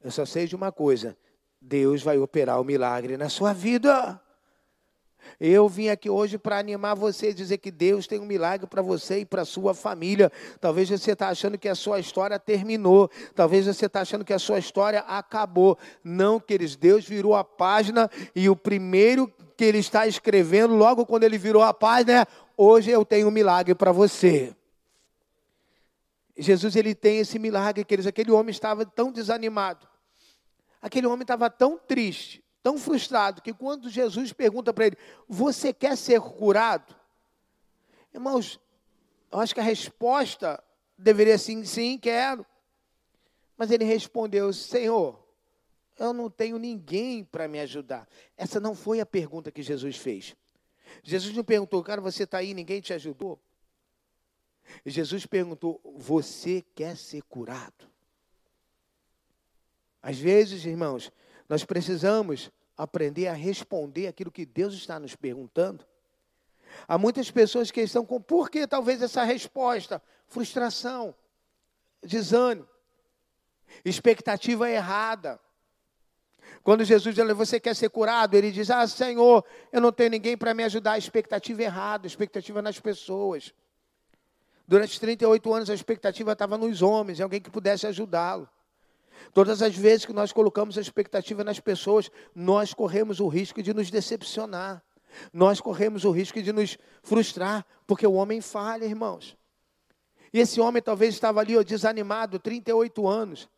Eu 0.00 0.12
só 0.12 0.24
sei 0.24 0.46
de 0.46 0.54
uma 0.54 0.70
coisa: 0.70 1.18
Deus 1.60 2.00
vai 2.00 2.16
operar 2.16 2.60
o 2.60 2.64
milagre 2.64 3.16
na 3.16 3.28
sua 3.28 3.52
vida. 3.52 4.21
Eu 5.40 5.68
vim 5.68 5.88
aqui 5.88 6.08
hoje 6.08 6.38
para 6.38 6.58
animar 6.58 6.94
você 6.94 7.30
e 7.30 7.34
dizer 7.34 7.58
que 7.58 7.70
Deus 7.70 8.06
tem 8.06 8.20
um 8.20 8.26
milagre 8.26 8.66
para 8.66 8.82
você 8.82 9.20
e 9.20 9.24
para 9.24 9.44
sua 9.44 9.74
família. 9.74 10.30
Talvez 10.60 10.88
você 10.88 11.12
está 11.12 11.28
achando 11.28 11.58
que 11.58 11.68
a 11.68 11.74
sua 11.74 11.98
história 11.98 12.38
terminou. 12.38 13.10
Talvez 13.34 13.66
você 13.66 13.86
está 13.86 14.00
achando 14.00 14.24
que 14.24 14.32
a 14.32 14.38
sua 14.38 14.58
história 14.58 15.00
acabou. 15.00 15.78
Não, 16.02 16.38
queridos, 16.38 16.76
Deus 16.76 17.04
virou 17.04 17.34
a 17.34 17.44
página 17.44 18.10
e 18.34 18.48
o 18.48 18.56
primeiro 18.56 19.32
que 19.56 19.64
ele 19.64 19.78
está 19.78 20.06
escrevendo, 20.06 20.74
logo 20.74 21.06
quando 21.06 21.24
ele 21.24 21.38
virou 21.38 21.62
a 21.62 21.72
página, 21.72 22.22
é: 22.22 22.26
hoje 22.56 22.90
eu 22.90 23.04
tenho 23.04 23.28
um 23.28 23.30
milagre 23.30 23.74
para 23.74 23.92
você. 23.92 24.54
Jesus 26.36 26.74
ele 26.76 26.94
tem 26.94 27.18
esse 27.18 27.38
milagre, 27.38 27.84
queridos. 27.84 28.06
Aquele 28.06 28.32
homem 28.32 28.50
estava 28.50 28.84
tão 28.84 29.12
desanimado. 29.12 29.86
Aquele 30.80 31.06
homem 31.06 31.22
estava 31.22 31.48
tão 31.48 31.78
triste 31.78 32.41
tão 32.62 32.78
frustrado 32.78 33.42
que 33.42 33.52
quando 33.52 33.90
Jesus 33.90 34.32
pergunta 34.32 34.72
para 34.72 34.86
ele: 34.86 34.98
Você 35.28 35.72
quer 35.72 35.96
ser 35.96 36.20
curado? 36.20 36.94
Irmãos, 38.14 38.60
eu 39.30 39.40
acho 39.40 39.54
que 39.54 39.60
a 39.60 39.64
resposta 39.64 40.62
deveria 40.96 41.38
ser 41.38 41.64
sim, 41.66 41.98
quero. 41.98 42.46
Mas 43.56 43.70
ele 43.70 43.84
respondeu: 43.84 44.52
Senhor, 44.52 45.18
eu 45.98 46.12
não 46.12 46.30
tenho 46.30 46.58
ninguém 46.58 47.24
para 47.24 47.48
me 47.48 47.60
ajudar. 47.60 48.08
Essa 48.36 48.60
não 48.60 48.74
foi 48.74 49.00
a 49.00 49.06
pergunta 49.06 49.50
que 49.50 49.62
Jesus 49.62 49.96
fez. 49.96 50.36
Jesus 51.02 51.34
não 51.34 51.44
perguntou, 51.44 51.82
cara, 51.82 52.00
você 52.00 52.24
está 52.24 52.38
aí, 52.38 52.54
ninguém 52.54 52.80
te 52.80 52.92
ajudou. 52.92 53.40
Jesus 54.84 55.26
perguntou: 55.26 55.80
Você 55.96 56.64
quer 56.74 56.96
ser 56.96 57.22
curado? 57.22 57.90
Às 60.02 60.18
vezes, 60.18 60.64
irmãos, 60.64 61.12
nós 61.52 61.64
precisamos 61.64 62.50
aprender 62.78 63.26
a 63.26 63.34
responder 63.34 64.06
aquilo 64.06 64.32
que 64.32 64.46
Deus 64.46 64.72
está 64.72 64.98
nos 64.98 65.14
perguntando. 65.14 65.84
Há 66.88 66.96
muitas 66.96 67.30
pessoas 67.30 67.70
que 67.70 67.82
estão 67.82 68.06
com 68.06 68.18
por 68.18 68.48
que 68.48 68.66
talvez 68.66 69.02
essa 69.02 69.22
resposta? 69.22 70.02
Frustração, 70.26 71.14
desânimo, 72.02 72.66
expectativa 73.84 74.70
errada. 74.70 75.38
Quando 76.62 76.84
Jesus 76.84 77.14
diz, 77.14 77.36
você 77.36 77.60
quer 77.60 77.76
ser 77.76 77.90
curado? 77.90 78.34
Ele 78.34 78.50
diz, 78.50 78.70
ah, 78.70 78.88
Senhor, 78.88 79.44
eu 79.70 79.80
não 79.82 79.92
tenho 79.92 80.08
ninguém 80.08 80.38
para 80.38 80.54
me 80.54 80.64
ajudar. 80.64 80.96
Expectativa 80.96 81.62
errada, 81.62 82.06
expectativa 82.06 82.62
nas 82.62 82.80
pessoas. 82.80 83.52
Durante 84.66 84.98
38 84.98 85.52
anos 85.52 85.68
a 85.68 85.74
expectativa 85.74 86.32
estava 86.32 86.56
nos 86.56 86.80
homens, 86.80 87.20
em 87.20 87.22
alguém 87.22 87.42
que 87.42 87.50
pudesse 87.50 87.86
ajudá-lo. 87.86 88.48
Todas 89.32 89.62
as 89.62 89.76
vezes 89.76 90.06
que 90.06 90.12
nós 90.12 90.32
colocamos 90.32 90.76
a 90.76 90.80
expectativa 90.80 91.42
nas 91.44 91.60
pessoas, 91.60 92.10
nós 92.34 92.74
corremos 92.74 93.20
o 93.20 93.28
risco 93.28 93.62
de 93.62 93.72
nos 93.72 93.90
decepcionar. 93.90 94.82
Nós 95.32 95.60
corremos 95.60 96.04
o 96.04 96.10
risco 96.10 96.42
de 96.42 96.52
nos 96.52 96.78
frustrar, 97.02 97.66
porque 97.86 98.06
o 98.06 98.14
homem 98.14 98.40
falha, 98.40 98.84
irmãos. 98.84 99.36
E 100.32 100.40
esse 100.40 100.60
homem 100.60 100.82
talvez 100.82 101.14
estava 101.14 101.40
ali 101.40 101.56
ó, 101.56 101.62
desanimado, 101.62 102.38
38 102.38 103.06
anos. 103.06 103.48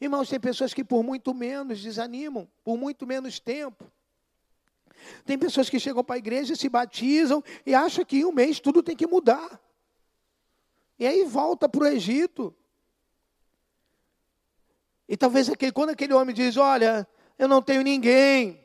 Irmãos, 0.00 0.28
tem 0.28 0.40
pessoas 0.40 0.74
que 0.74 0.82
por 0.82 1.04
muito 1.04 1.32
menos 1.32 1.80
desanimam, 1.80 2.48
por 2.64 2.76
muito 2.76 3.06
menos 3.06 3.38
tempo. 3.38 3.90
Tem 5.24 5.38
pessoas 5.38 5.70
que 5.70 5.78
chegam 5.78 6.02
para 6.02 6.16
a 6.16 6.18
igreja, 6.18 6.56
se 6.56 6.68
batizam 6.68 7.42
e 7.64 7.74
acham 7.74 8.04
que 8.04 8.18
em 8.18 8.24
um 8.24 8.32
mês 8.32 8.58
tudo 8.58 8.82
tem 8.82 8.96
que 8.96 9.06
mudar. 9.06 9.60
E 10.98 11.06
aí 11.06 11.24
volta 11.24 11.68
para 11.68 11.84
o 11.84 11.86
Egito. 11.86 12.54
E 15.08 15.16
talvez 15.16 15.48
aquele, 15.48 15.72
quando 15.72 15.90
aquele 15.90 16.14
homem 16.14 16.34
diz, 16.34 16.56
olha, 16.56 17.06
eu 17.38 17.46
não 17.46 17.60
tenho 17.60 17.82
ninguém, 17.82 18.64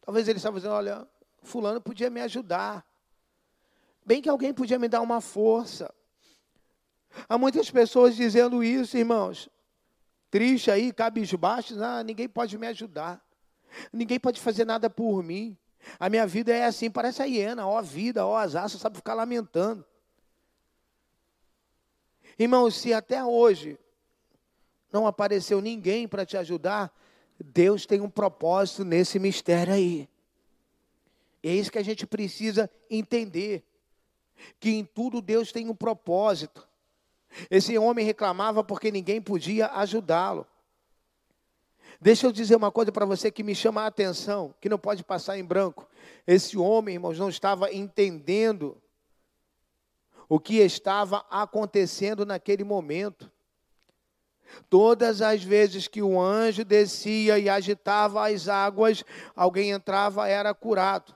talvez 0.00 0.26
ele 0.26 0.38
estava 0.38 0.56
dizendo, 0.56 0.74
olha, 0.74 1.06
fulano 1.42 1.80
podia 1.80 2.10
me 2.10 2.20
ajudar. 2.20 2.84
Bem 4.04 4.20
que 4.20 4.28
alguém 4.28 4.52
podia 4.52 4.78
me 4.78 4.88
dar 4.88 5.00
uma 5.00 5.20
força. 5.20 5.92
Há 7.28 7.38
muitas 7.38 7.70
pessoas 7.70 8.16
dizendo 8.16 8.62
isso, 8.62 8.96
irmãos. 8.96 9.48
Triste 10.30 10.70
aí, 10.70 10.92
cabisbaixo, 10.92 11.80
ah, 11.82 12.02
ninguém 12.02 12.28
pode 12.28 12.58
me 12.58 12.66
ajudar. 12.66 13.24
Ninguém 13.92 14.18
pode 14.18 14.40
fazer 14.40 14.64
nada 14.64 14.90
por 14.90 15.22
mim. 15.22 15.56
A 15.98 16.08
minha 16.08 16.26
vida 16.26 16.52
é 16.52 16.64
assim, 16.64 16.90
parece 16.90 17.22
a 17.22 17.24
hiena, 17.26 17.66
ó 17.66 17.80
vida, 17.80 18.26
ó 18.26 18.36
azar, 18.36 18.68
só 18.68 18.78
sabe 18.78 18.96
ficar 18.96 19.14
lamentando. 19.14 19.84
Irmãos, 22.38 22.76
se 22.76 22.92
até 22.92 23.24
hoje 23.24 23.78
não 24.94 25.08
apareceu 25.08 25.60
ninguém 25.60 26.06
para 26.06 26.24
te 26.24 26.36
ajudar, 26.36 26.96
Deus 27.38 27.84
tem 27.84 28.00
um 28.00 28.08
propósito 28.08 28.84
nesse 28.84 29.18
mistério 29.18 29.74
aí. 29.74 30.08
É 31.42 31.52
isso 31.52 31.72
que 31.72 31.78
a 31.78 31.82
gente 31.82 32.06
precisa 32.06 32.70
entender. 32.88 33.64
que 34.58 34.70
em 34.70 34.84
tudo 34.84 35.22
Deus 35.22 35.52
tem 35.52 35.68
um 35.68 35.74
propósito. 35.74 36.66
Esse 37.48 37.78
homem 37.78 38.04
reclamava 38.04 38.64
porque 38.64 38.90
ninguém 38.90 39.20
podia 39.20 39.68
ajudá-lo. 39.68 40.46
Deixa 42.00 42.26
eu 42.26 42.32
dizer 42.32 42.56
uma 42.56 42.70
coisa 42.70 42.90
para 42.90 43.06
você 43.06 43.30
que 43.30 43.42
me 43.42 43.54
chama 43.54 43.82
a 43.82 43.86
atenção, 43.86 44.54
que 44.60 44.68
não 44.68 44.78
pode 44.78 45.04
passar 45.04 45.38
em 45.38 45.44
branco. 45.44 45.88
Esse 46.26 46.58
homem, 46.58 46.96
irmãos, 46.96 47.18
não 47.18 47.28
estava 47.28 47.72
entendendo 47.72 48.76
o 50.28 50.40
que 50.40 50.56
estava 50.56 51.24
acontecendo 51.30 52.26
naquele 52.26 52.64
momento. 52.64 53.30
Todas 54.68 55.22
as 55.22 55.42
vezes 55.42 55.88
que 55.88 56.02
o 56.02 56.20
anjo 56.20 56.64
descia 56.64 57.38
e 57.38 57.48
agitava 57.48 58.28
as 58.28 58.48
águas, 58.48 59.04
alguém 59.34 59.70
entrava, 59.70 60.28
era 60.28 60.52
curado. 60.54 61.14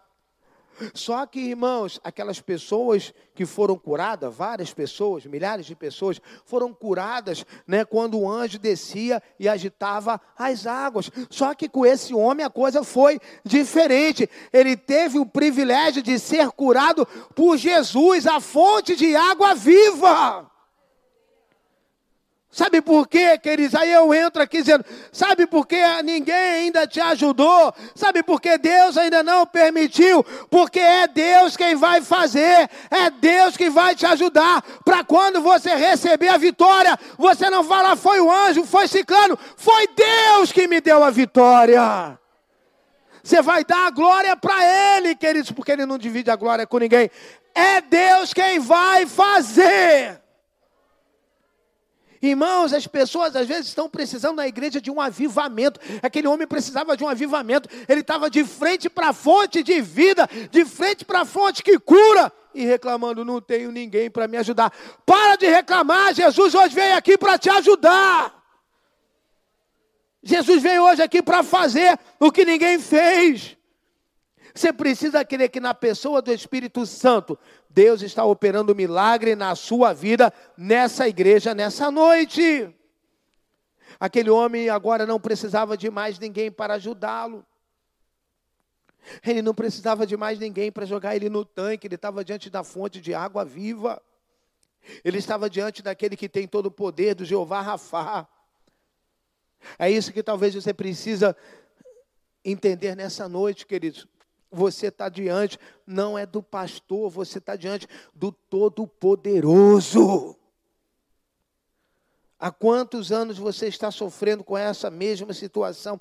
Só 0.95 1.27
que, 1.27 1.41
irmãos, 1.41 2.01
aquelas 2.05 2.41
pessoas 2.41 3.13
que 3.35 3.45
foram 3.45 3.77
curadas, 3.77 4.35
várias 4.35 4.73
pessoas, 4.73 5.27
milhares 5.27 5.67
de 5.67 5.75
pessoas, 5.75 6.21
foram 6.45 6.73
curadas 6.73 7.45
né, 7.67 7.85
quando 7.85 8.19
o 8.19 8.31
anjo 8.31 8.59
descia 8.59 9.23
e 9.39 9.49
agitava 9.49 10.21
as 10.37 10.67
águas. 10.67 11.11
Só 11.31 11.55
que 11.55 11.69
com 11.69 11.85
esse 11.85 12.15
homem 12.15 12.45
a 12.45 12.51
coisa 12.51 12.85
foi 12.85 13.21
diferente. 13.45 14.29
Ele 14.53 14.77
teve 14.77 15.19
o 15.19 15.27
privilégio 15.27 16.03
de 16.03 16.19
ser 16.19 16.51
curado 16.51 17.07
por 17.35 17.57
Jesus, 17.57 18.27
a 18.27 18.41
fonte 18.41 18.95
de 18.95 19.17
água 19.17 19.55
viva. 19.55 20.51
Sabe 22.59 22.83
por 22.83 23.07
quê, 23.07 23.39
queridos? 23.39 23.77
Aí 23.77 23.93
eu 23.93 24.13
entro 24.13 24.43
aqui 24.43 24.59
dizendo: 24.59 24.85
sabe 25.13 25.47
por 25.47 25.65
que 25.65 25.81
ninguém 26.03 26.35
ainda 26.35 26.89
te 26.89 27.01
ajudou? 27.01 27.73
Sabe 27.95 28.21
por 28.21 28.41
que 28.41 28.59
Deus 28.59 28.99
ainda 28.99 29.23
não 29.23 29.47
permitiu? 29.47 30.25
Porque 30.51 30.81
é 30.81 31.07
Deus 31.07 31.57
quem 31.57 31.77
vai 31.77 32.03
fazer, 32.03 32.69
é 32.91 33.11
Deus 33.11 33.57
que 33.57 33.71
vai 33.71 33.95
te 33.95 34.05
ajudar. 34.07 34.61
Para 34.85 35.05
quando 35.05 35.41
você 35.41 35.73
receber 35.77 36.31
a 36.31 36.37
vitória, 36.37 36.99
você 37.17 37.49
não 37.49 37.63
fala, 37.63 37.95
foi 37.95 38.19
o 38.19 38.29
anjo, 38.29 38.65
foi 38.65 38.89
ciclano, 38.89 39.39
foi 39.57 39.87
Deus 39.95 40.51
que 40.51 40.67
me 40.67 40.81
deu 40.81 41.05
a 41.05 41.11
vitória. 41.11 42.19
Você 43.23 43.41
vai 43.41 43.63
dar 43.63 43.87
a 43.87 43.91
glória 43.91 44.37
para 44.37 44.97
Ele, 44.97 45.15
queridos, 45.15 45.53
porque 45.53 45.71
Ele 45.71 45.87
não 45.87 45.97
divide 45.97 46.29
a 46.29 46.35
glória 46.35 46.67
com 46.67 46.79
ninguém. 46.79 47.09
É 47.55 47.81
Deus 47.81 48.35
quem 48.35 48.59
vai 48.59 49.07
fazer. 49.07 50.21
Irmãos, 52.21 52.73
as 52.73 52.87
pessoas 52.87 53.37
às 53.37 53.47
vezes 53.47 53.69
estão 53.69 53.89
precisando 53.89 54.37
na 54.37 54.49
igreja 54.49 54.81
de 54.81 54.91
um 54.91 55.01
avivamento. 55.01 55.81
Aquele 56.03 56.27
homem 56.27 56.47
precisava 56.47 56.97
de 56.97 57.05
um 57.05 57.09
avivamento. 57.09 57.69
Ele 57.89 58.01
estava 58.01 58.29
de 58.29 58.45
frente 58.45 58.89
para 58.91 59.11
a 59.11 59.13
fonte 59.13 59.63
de 59.63 59.81
vida, 59.81 60.29
de 60.51 60.65
frente 60.65 61.05
para 61.05 61.21
a 61.21 61.25
fonte 61.25 61.63
que 61.63 61.79
cura, 61.79 62.33
e 62.55 62.65
reclamando: 62.65 63.25
não 63.25 63.41
tenho 63.41 63.71
ninguém 63.71 64.11
para 64.11 64.27
me 64.27 64.37
ajudar. 64.37 64.73
Para 65.07 65.37
de 65.37 65.47
reclamar, 65.47 66.13
Jesus 66.13 66.55
hoje 66.55 66.75
veio 66.75 66.97
aqui 66.97 67.17
para 67.17 67.39
te 67.39 67.49
ajudar. 67.51 68.35
Jesus 70.23 70.63
veio 70.63 70.85
hoje 70.85 71.03
aqui 71.03 71.23
para 71.23 71.43
fazer 71.43 71.99
o 72.19 72.33
que 72.33 72.45
ninguém 72.45 72.79
fez. 72.79 73.57
Você 74.55 74.73
precisa 74.73 75.25
crer 75.25 75.49
que 75.49 75.61
na 75.61 75.73
pessoa 75.73 76.21
do 76.21 76.33
Espírito 76.33 76.85
Santo, 76.85 77.39
Deus 77.79 78.03
está 78.03 78.25
operando 78.25 78.75
milagre 78.75 79.37
na 79.37 79.55
sua 79.55 79.93
vida, 79.93 80.33
nessa 80.57 81.07
igreja, 81.07 81.55
nessa 81.55 81.93
noite. 81.93 82.75
Aquele 84.01 84.31
homem 84.31 84.69
agora 84.69 85.07
não 85.07 85.21
precisava 85.21 85.77
de 85.77 85.89
mais 85.89 86.19
ninguém 86.19 86.51
para 86.51 86.75
ajudá-lo. 86.75 87.47
Ele 89.25 89.43
não 89.43 89.55
precisava 89.55 90.05
de 90.05 90.17
mais 90.17 90.41
ninguém 90.41 90.73
para 90.73 90.85
jogar 90.87 91.15
ele 91.15 91.29
no 91.29 91.45
tanque, 91.45 91.87
ele 91.87 91.95
estava 91.95 92.25
diante 92.25 92.51
da 92.51 92.65
fonte 92.65 93.01
de 93.01 93.15
água 93.15 93.45
viva. 93.45 94.03
Ele 95.05 95.19
estava 95.19 95.49
diante 95.49 95.81
daquele 95.81 96.17
que 96.17 96.29
tem 96.29 96.49
todo 96.49 96.67
o 96.67 96.73
poder, 96.73 97.15
do 97.15 97.25
Jeová 97.25 97.61
Rafá. 97.61 98.27
É 99.79 99.89
isso 99.89 100.13
que 100.13 100.25
talvez 100.25 100.53
você 100.53 100.75
precisa 100.75 101.37
entender 102.45 102.97
nessa 102.97 103.29
noite, 103.29 103.65
queridos. 103.65 104.05
Você 104.51 104.89
está 104.89 105.09
diante, 105.09 105.59
não 105.87 106.19
é 106.19 106.25
do 106.25 106.43
pastor, 106.43 107.11
você 107.11 107.39
está 107.39 107.55
diante 107.55 107.87
do 108.15 108.33
Todo-Poderoso. 108.33 110.37
Há 112.39 112.51
quantos 112.51 113.11
anos 113.11 113.37
você 113.37 113.67
está 113.67 113.91
sofrendo 113.91 114.45
com 114.45 114.57
essa 114.57 114.91
mesma 114.91 115.35
situação? 115.35 115.99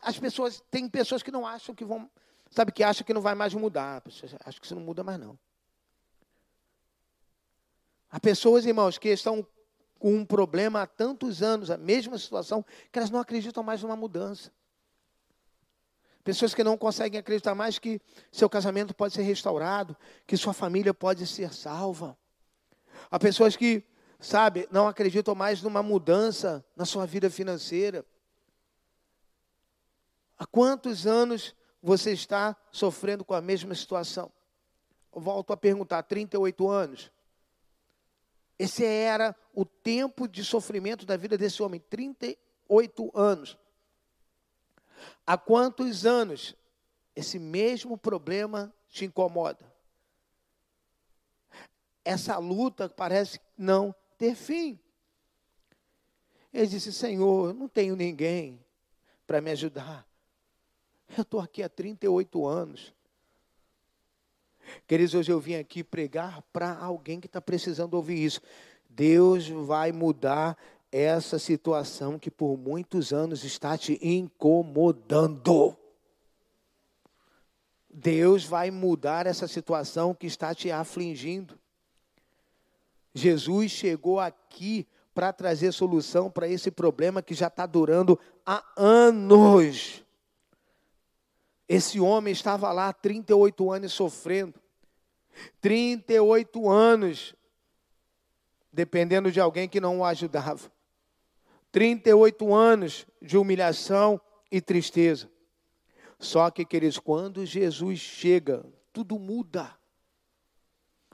As 0.00 0.18
pessoas, 0.18 0.62
tem 0.70 0.88
pessoas 0.88 1.22
que 1.22 1.32
não 1.32 1.44
acham 1.44 1.74
que 1.74 1.84
vão, 1.84 2.08
sabe, 2.48 2.70
que 2.70 2.84
acham 2.84 3.04
que 3.04 3.12
não 3.12 3.20
vai 3.20 3.34
mais 3.34 3.52
mudar. 3.54 4.02
Acho 4.44 4.60
que 4.60 4.66
isso 4.66 4.74
não 4.74 4.82
muda 4.82 5.02
mais 5.02 5.18
não. 5.18 5.38
Há 8.08 8.18
pessoas, 8.18 8.64
irmãos, 8.64 8.98
que 8.98 9.08
estão 9.08 9.46
com 9.98 10.14
um 10.14 10.24
problema 10.24 10.82
há 10.82 10.86
tantos 10.86 11.42
anos, 11.42 11.70
a 11.70 11.76
mesma 11.76 12.18
situação, 12.18 12.64
que 12.90 12.98
elas 12.98 13.10
não 13.10 13.20
acreditam 13.20 13.62
mais 13.62 13.82
numa 13.82 13.96
mudança. 13.96 14.50
Pessoas 16.22 16.54
que 16.54 16.62
não 16.62 16.76
conseguem 16.76 17.18
acreditar 17.18 17.54
mais 17.54 17.78
que 17.78 18.00
seu 18.30 18.48
casamento 18.48 18.94
pode 18.94 19.14
ser 19.14 19.22
restaurado, 19.22 19.96
que 20.26 20.36
sua 20.36 20.52
família 20.52 20.92
pode 20.92 21.26
ser 21.26 21.52
salva. 21.52 22.16
Há 23.10 23.18
pessoas 23.18 23.56
que, 23.56 23.82
sabe, 24.18 24.68
não 24.70 24.86
acreditam 24.86 25.34
mais 25.34 25.62
numa 25.62 25.82
mudança 25.82 26.64
na 26.76 26.84
sua 26.84 27.06
vida 27.06 27.30
financeira. 27.30 28.04
Há 30.38 30.46
quantos 30.46 31.06
anos 31.06 31.54
você 31.82 32.12
está 32.12 32.54
sofrendo 32.70 33.24
com 33.24 33.32
a 33.32 33.40
mesma 33.40 33.74
situação? 33.74 34.30
Eu 35.14 35.20
volto 35.20 35.52
a 35.52 35.56
perguntar: 35.56 36.02
38 36.02 36.68
anos? 36.68 37.10
Esse 38.58 38.84
era 38.84 39.34
o 39.54 39.64
tempo 39.64 40.28
de 40.28 40.44
sofrimento 40.44 41.06
da 41.06 41.16
vida 41.16 41.38
desse 41.38 41.62
homem, 41.62 41.80
38 41.88 43.10
anos. 43.14 43.56
Há 45.26 45.36
quantos 45.36 46.06
anos 46.06 46.54
esse 47.14 47.38
mesmo 47.38 47.96
problema 47.96 48.72
te 48.88 49.04
incomoda? 49.04 49.70
Essa 52.04 52.38
luta 52.38 52.88
parece 52.88 53.40
não 53.56 53.94
ter 54.16 54.34
fim. 54.34 54.78
Ele 56.52 56.66
disse: 56.66 56.92
Senhor, 56.92 57.54
não 57.54 57.68
tenho 57.68 57.94
ninguém 57.94 58.64
para 59.26 59.40
me 59.40 59.50
ajudar. 59.50 60.06
Eu 61.16 61.22
estou 61.22 61.40
aqui 61.40 61.62
há 61.62 61.68
38 61.68 62.46
anos. 62.46 62.92
Queridos, 64.86 65.14
hoje 65.14 65.32
eu 65.32 65.40
vim 65.40 65.54
aqui 65.54 65.82
pregar 65.82 66.42
para 66.52 66.76
alguém 66.76 67.20
que 67.20 67.26
está 67.26 67.40
precisando 67.40 67.94
ouvir 67.94 68.22
isso. 68.24 68.40
Deus 68.88 69.48
vai 69.48 69.92
mudar 69.92 70.56
essa 70.92 71.38
situação 71.38 72.18
que 72.18 72.30
por 72.30 72.56
muitos 72.56 73.12
anos 73.12 73.44
está 73.44 73.78
te 73.78 73.98
incomodando. 74.02 75.76
Deus 77.88 78.44
vai 78.44 78.70
mudar 78.70 79.26
essa 79.26 79.48
situação 79.48 80.14
que 80.14 80.26
está 80.26 80.54
te 80.54 80.70
afligindo. 80.70 81.58
Jesus 83.12 83.72
chegou 83.72 84.20
aqui 84.20 84.86
para 85.12 85.32
trazer 85.32 85.72
solução 85.72 86.30
para 86.30 86.48
esse 86.48 86.70
problema 86.70 87.20
que 87.20 87.34
já 87.34 87.48
está 87.48 87.66
durando 87.66 88.18
há 88.46 88.64
anos. 88.76 90.04
Esse 91.68 92.00
homem 92.00 92.32
estava 92.32 92.72
lá 92.72 92.92
38 92.92 93.70
anos 93.70 93.92
sofrendo. 93.92 94.54
38 95.60 96.68
anos 96.68 97.34
dependendo 98.72 99.32
de 99.32 99.40
alguém 99.40 99.68
que 99.68 99.80
não 99.80 99.98
o 99.98 100.04
ajudava. 100.04 100.70
38 101.72 102.54
anos 102.54 103.06
de 103.20 103.36
humilhação 103.36 104.20
e 104.50 104.60
tristeza. 104.60 105.30
Só 106.18 106.50
que, 106.50 106.64
queridos, 106.64 106.98
quando 106.98 107.46
Jesus 107.46 107.98
chega, 107.98 108.64
tudo 108.92 109.18
muda. 109.18 109.74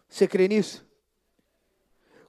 Você 0.09 0.27
crê 0.27 0.49
nisso? 0.49 0.87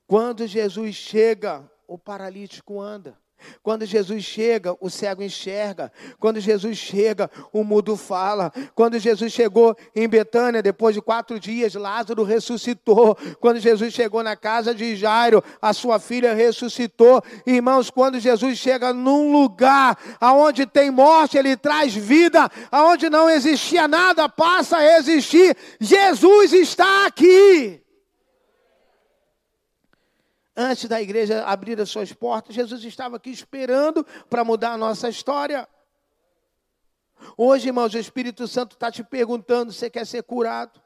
Quando 0.06 0.46
Jesus 0.46 0.96
chega, 0.96 1.70
o 1.88 1.98
paralítico 1.98 2.80
anda. 2.80 3.20
Quando 3.64 3.86
Jesus 3.86 4.24
chega, 4.24 4.76
o 4.80 4.90
cego 4.90 5.24
enxerga. 5.24 5.92
Quando 6.20 6.40
Jesus 6.40 6.78
chega, 6.78 7.30
o 7.52 7.64
mudo 7.64 7.96
fala. 7.96 8.52
Quando 8.76 9.00
Jesus 9.00 9.32
chegou 9.34 9.76
em 9.96 10.08
Betânia, 10.08 10.62
depois 10.62 10.96
de 10.96 11.02
quatro 11.02 11.40
dias, 11.40 11.74
Lázaro 11.74 12.24
ressuscitou. 12.24 13.18
Quando 13.40 13.60
Jesus 13.60 13.94
chegou 13.94 14.24
na 14.24 14.36
casa 14.36 14.74
de 14.74 14.96
Jairo, 14.96 15.44
a 15.62 15.74
sua 15.74 16.00
filha 16.00 16.34
ressuscitou. 16.34 17.24
Irmãos, 17.46 17.90
quando 17.90 18.20
Jesus 18.20 18.58
chega 18.58 18.94
num 18.94 19.32
lugar 19.32 19.98
aonde 20.20 20.66
tem 20.66 20.92
morte, 20.92 21.38
ele 21.38 21.56
traz 21.56 21.94
vida. 21.94 22.50
Aonde 22.72 23.10
não 23.10 23.30
existia 23.30 23.88
nada, 23.88 24.30
passa 24.30 24.78
a 24.78 24.98
existir. 24.98 25.56
Jesus 25.80 26.54
está 26.54 27.06
aqui 27.06 27.82
antes 30.58 30.90
da 30.90 31.00
igreja 31.00 31.46
abrir 31.46 31.80
as 31.80 31.90
suas 31.90 32.12
portas, 32.12 32.56
Jesus 32.56 32.84
estava 32.84 33.18
aqui 33.18 33.30
esperando 33.30 34.04
para 34.28 34.44
mudar 34.44 34.74
a 34.74 34.78
nossa 34.78 35.08
história. 35.08 35.70
Hoje, 37.38 37.68
irmãos, 37.68 37.94
o 37.94 38.00
Espírito 38.00 38.48
Santo 38.48 38.74
está 38.74 38.92
te 38.92 39.04
perguntando: 39.04 39.72
você 39.72 39.90
quer 39.90 40.06
ser 40.06 40.24
curado? 40.24 40.82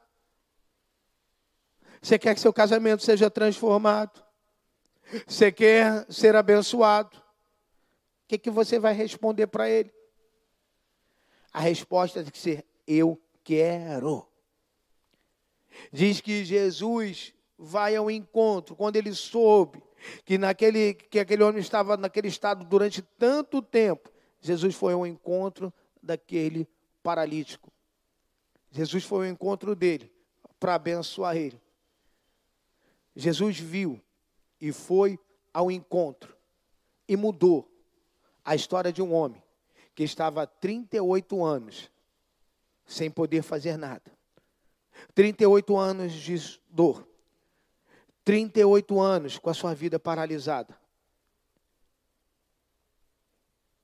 Você 2.02 2.18
quer 2.18 2.34
que 2.34 2.40
seu 2.40 2.52
casamento 2.52 3.02
seja 3.02 3.30
transformado? 3.30 4.22
Você 5.26 5.50
quer 5.50 6.06
ser 6.10 6.36
abençoado? 6.36 7.16
O 7.16 8.28
que, 8.28 8.38
que 8.38 8.50
você 8.50 8.78
vai 8.78 8.92
responder 8.92 9.46
para 9.46 9.68
ele? 9.68 9.92
A 11.52 11.60
resposta 11.60 12.22
tem 12.22 12.30
que 12.30 12.38
ser: 12.38 12.66
Eu 12.86 13.20
quero. 13.42 14.26
Diz 15.90 16.20
que 16.20 16.44
Jesus 16.44 17.32
vai 17.64 17.94
ao 17.94 18.10
encontro 18.10 18.74
quando 18.74 18.96
ele 18.96 19.14
soube 19.14 19.80
que 20.24 20.36
naquele 20.36 20.94
que 20.94 21.20
aquele 21.20 21.44
homem 21.44 21.60
estava 21.60 21.96
naquele 21.96 22.26
estado 22.26 22.64
durante 22.64 23.00
tanto 23.00 23.62
tempo. 23.62 24.10
Jesus 24.40 24.74
foi 24.74 24.92
ao 24.92 25.06
encontro 25.06 25.72
daquele 26.02 26.68
paralítico. 27.02 27.70
Jesus 28.72 29.04
foi 29.04 29.26
ao 29.26 29.32
encontro 29.32 29.76
dele 29.76 30.12
para 30.58 30.74
abençoar 30.74 31.36
ele. 31.36 31.60
Jesus 33.14 33.58
viu 33.60 34.00
e 34.60 34.72
foi 34.72 35.16
ao 35.54 35.70
encontro 35.70 36.36
e 37.06 37.16
mudou 37.16 37.70
a 38.44 38.56
história 38.56 38.92
de 38.92 39.00
um 39.00 39.12
homem 39.14 39.40
que 39.94 40.02
estava 40.02 40.42
há 40.42 40.46
38 40.46 41.44
anos 41.44 41.88
sem 42.84 43.08
poder 43.08 43.42
fazer 43.42 43.76
nada. 43.76 44.10
38 45.14 45.76
anos 45.76 46.12
de 46.12 46.60
dor. 46.68 47.11
38 48.24 49.00
anos 49.00 49.38
com 49.38 49.50
a 49.50 49.54
sua 49.54 49.74
vida 49.74 49.98
paralisada. 49.98 50.76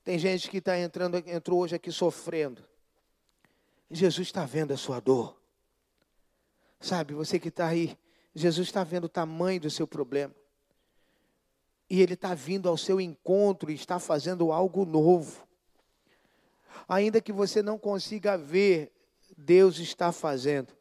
Tem 0.04 0.18
gente 0.18 0.48
que 0.48 0.58
está 0.58 0.78
entrando, 0.78 1.16
entrou 1.16 1.60
hoje 1.60 1.76
aqui 1.76 1.92
sofrendo. 1.92 2.64
Jesus 3.90 4.28
está 4.28 4.44
vendo 4.46 4.72
a 4.72 4.76
sua 4.76 5.00
dor. 5.00 5.38
Sabe, 6.80 7.14
você 7.14 7.38
que 7.38 7.48
está 7.48 7.66
aí, 7.66 7.98
Jesus 8.34 8.68
está 8.68 8.84
vendo 8.84 9.04
o 9.04 9.08
tamanho 9.08 9.60
do 9.60 9.70
seu 9.70 9.86
problema. 9.86 10.34
E 11.90 12.00
Ele 12.00 12.14
está 12.14 12.34
vindo 12.34 12.68
ao 12.68 12.76
seu 12.76 13.00
encontro 13.00 13.70
e 13.70 13.74
está 13.74 13.98
fazendo 13.98 14.52
algo 14.52 14.84
novo. 14.84 15.46
Ainda 16.88 17.20
que 17.20 17.32
você 17.32 17.62
não 17.62 17.78
consiga 17.78 18.36
ver, 18.38 18.92
Deus 19.36 19.78
está 19.78 20.12
fazendo. 20.12 20.72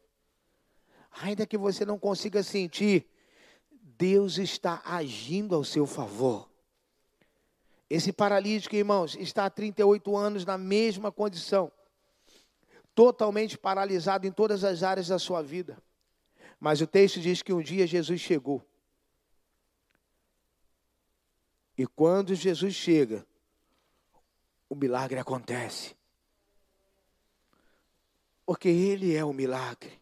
Ainda 1.20 1.46
que 1.46 1.58
você 1.58 1.84
não 1.84 1.98
consiga 1.98 2.42
sentir, 2.42 3.06
Deus 3.98 4.38
está 4.38 4.80
agindo 4.84 5.56
ao 5.56 5.64
seu 5.64 5.84
favor. 5.84 6.48
Esse 7.90 8.12
paralítico, 8.12 8.76
irmãos, 8.76 9.16
está 9.16 9.46
há 9.46 9.50
38 9.50 10.16
anos 10.16 10.44
na 10.44 10.56
mesma 10.56 11.10
condição, 11.10 11.72
totalmente 12.94 13.58
paralisado 13.58 14.24
em 14.24 14.30
todas 14.30 14.62
as 14.62 14.84
áreas 14.84 15.08
da 15.08 15.18
sua 15.18 15.42
vida. 15.42 15.82
Mas 16.60 16.80
o 16.80 16.86
texto 16.86 17.20
diz 17.20 17.42
que 17.42 17.52
um 17.52 17.60
dia 17.60 17.88
Jesus 17.88 18.20
chegou. 18.20 18.64
E 21.76 21.86
quando 21.86 22.36
Jesus 22.36 22.74
chega, 22.74 23.26
o 24.68 24.76
milagre 24.76 25.18
acontece. 25.18 25.96
Porque 28.46 28.68
Ele 28.68 29.14
é 29.14 29.24
o 29.24 29.32
milagre. 29.32 30.00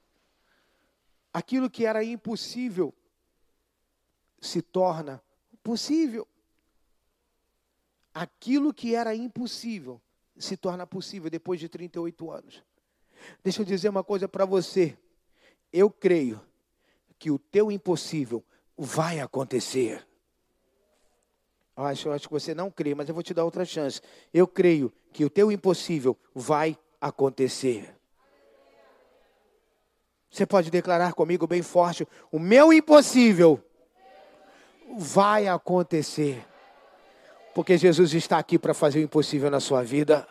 Aquilo 1.33 1.71
que 1.71 1.87
era 1.87 2.05
impossível 2.05 2.95
se 4.47 4.63
torna 4.63 5.23
possível. 5.63 6.27
Aquilo 8.15 8.73
que 8.73 8.95
era 8.95 9.15
impossível 9.15 10.01
se 10.39 10.57
torna 10.57 10.87
possível 10.87 11.29
depois 11.29 11.61
de 11.61 11.69
38 11.69 12.31
anos. 12.31 12.63
Deixa 13.43 13.63
eu 13.63 13.67
dizer 13.67 13.89
uma 13.89 14.05
coisa 14.05 14.29
para 14.29 14.45
você. 14.45 14.97
Eu 15.73 15.91
creio 15.91 16.41
que 17.19 17.31
o 17.31 17.39
teu 17.39 17.71
impossível 17.71 18.45
vai 18.77 19.21
acontecer. 19.21 20.07
Acho, 21.77 22.11
acho 22.11 22.27
que 22.27 22.33
você 22.33 22.55
não 22.55 22.71
crê, 22.71 22.95
mas 22.95 23.09
eu 23.09 23.15
vou 23.15 23.23
te 23.23 23.35
dar 23.35 23.45
outra 23.45 23.65
chance. 23.65 24.01
Eu 24.33 24.47
creio 24.47 24.93
que 25.13 25.25
o 25.25 25.31
teu 25.31 25.53
impossível 25.53 26.17
vai 26.35 26.79
acontecer. 27.01 27.95
Você 30.31 30.47
pode 30.47 30.71
declarar 30.71 31.13
comigo 31.13 31.47
bem 31.47 31.63
forte: 31.63 32.07
o 32.31 32.39
meu 32.39 32.73
impossível 32.73 33.63
vai 34.99 35.49
acontecer. 35.49 36.45
Porque 37.55 37.79
Jesus 37.79 38.13
está 38.15 38.39
aqui 38.39 38.59
para 38.59 38.75
fazer 38.75 38.99
o 38.99 39.03
impossível 39.03 39.51
na 39.51 39.61
sua 39.61 39.83
vida. 39.83 40.27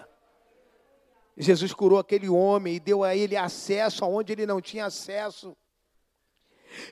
Jesus 1.37 1.73
curou 1.73 1.99
aquele 1.99 2.29
homem 2.29 2.75
e 2.75 2.79
deu 2.79 3.03
a 3.03 3.15
ele 3.15 3.35
acesso 3.35 4.05
aonde 4.05 4.31
ele 4.31 4.45
não 4.45 4.61
tinha 4.61 4.85
acesso. 4.85 5.55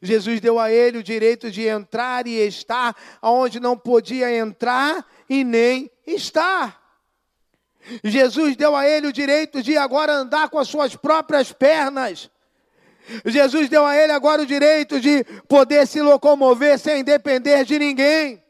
Jesus 0.01 0.39
deu 0.39 0.59
a 0.59 0.71
ele 0.71 0.97
o 0.97 1.03
direito 1.03 1.51
de 1.51 1.67
entrar 1.67 2.27
e 2.27 2.35
estar 2.35 2.95
aonde 3.21 3.59
não 3.59 3.77
podia 3.77 4.35
entrar 4.35 5.05
e 5.29 5.43
nem 5.43 5.89
estar. 6.05 6.81
Jesus 8.03 8.55
deu 8.55 8.75
a 8.75 8.87
ele 8.87 9.07
o 9.07 9.13
direito 9.13 9.61
de 9.61 9.77
agora 9.77 10.13
andar 10.13 10.49
com 10.49 10.57
as 10.57 10.67
suas 10.67 10.95
próprias 10.95 11.51
pernas. 11.51 12.29
Jesus 13.25 13.69
deu 13.69 13.85
a 13.85 13.95
ele 13.95 14.11
agora 14.11 14.41
o 14.41 14.45
direito 14.45 14.99
de 14.99 15.23
poder 15.47 15.85
se 15.87 16.01
locomover 16.01 16.79
sem 16.79 17.03
depender 17.03 17.65
de 17.65 17.77
ninguém. 17.77 18.41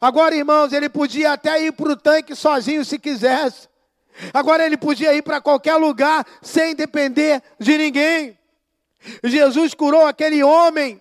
Agora, 0.00 0.34
irmãos, 0.34 0.72
ele 0.72 0.88
podia 0.88 1.32
até 1.32 1.62
ir 1.62 1.72
para 1.72 1.90
o 1.90 1.96
tanque 1.96 2.34
sozinho 2.34 2.84
se 2.84 2.98
quisesse. 2.98 3.68
Agora 4.34 4.66
ele 4.66 4.76
podia 4.76 5.14
ir 5.14 5.22
para 5.22 5.40
qualquer 5.40 5.76
lugar 5.76 6.26
sem 6.42 6.74
depender 6.74 7.42
de 7.58 7.78
ninguém. 7.78 8.38
Jesus 9.22 9.74
curou 9.74 10.06
aquele 10.06 10.42
homem 10.42 11.00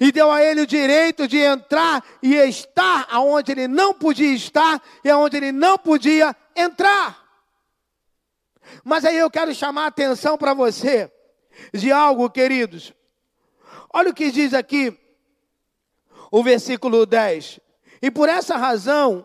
e 0.00 0.10
deu 0.10 0.30
a 0.30 0.42
ele 0.42 0.62
o 0.62 0.66
direito 0.66 1.28
de 1.28 1.38
entrar 1.38 2.04
e 2.20 2.34
estar 2.34 3.06
aonde 3.08 3.52
ele 3.52 3.68
não 3.68 3.94
podia 3.94 4.34
estar 4.34 4.82
e 5.04 5.08
aonde 5.08 5.36
ele 5.36 5.52
não 5.52 5.78
podia 5.78 6.34
entrar. 6.56 7.16
Mas 8.84 9.04
aí 9.04 9.16
eu 9.16 9.30
quero 9.30 9.54
chamar 9.54 9.84
a 9.84 9.88
atenção 9.88 10.36
para 10.36 10.52
você 10.52 11.10
de 11.72 11.90
algo, 11.90 12.28
queridos. 12.30 12.92
Olha 13.92 14.10
o 14.10 14.14
que 14.14 14.30
diz 14.30 14.54
aqui 14.54 14.96
o 16.30 16.42
versículo 16.42 17.06
10. 17.06 17.60
E 18.02 18.10
por 18.10 18.28
essa 18.28 18.56
razão, 18.56 19.24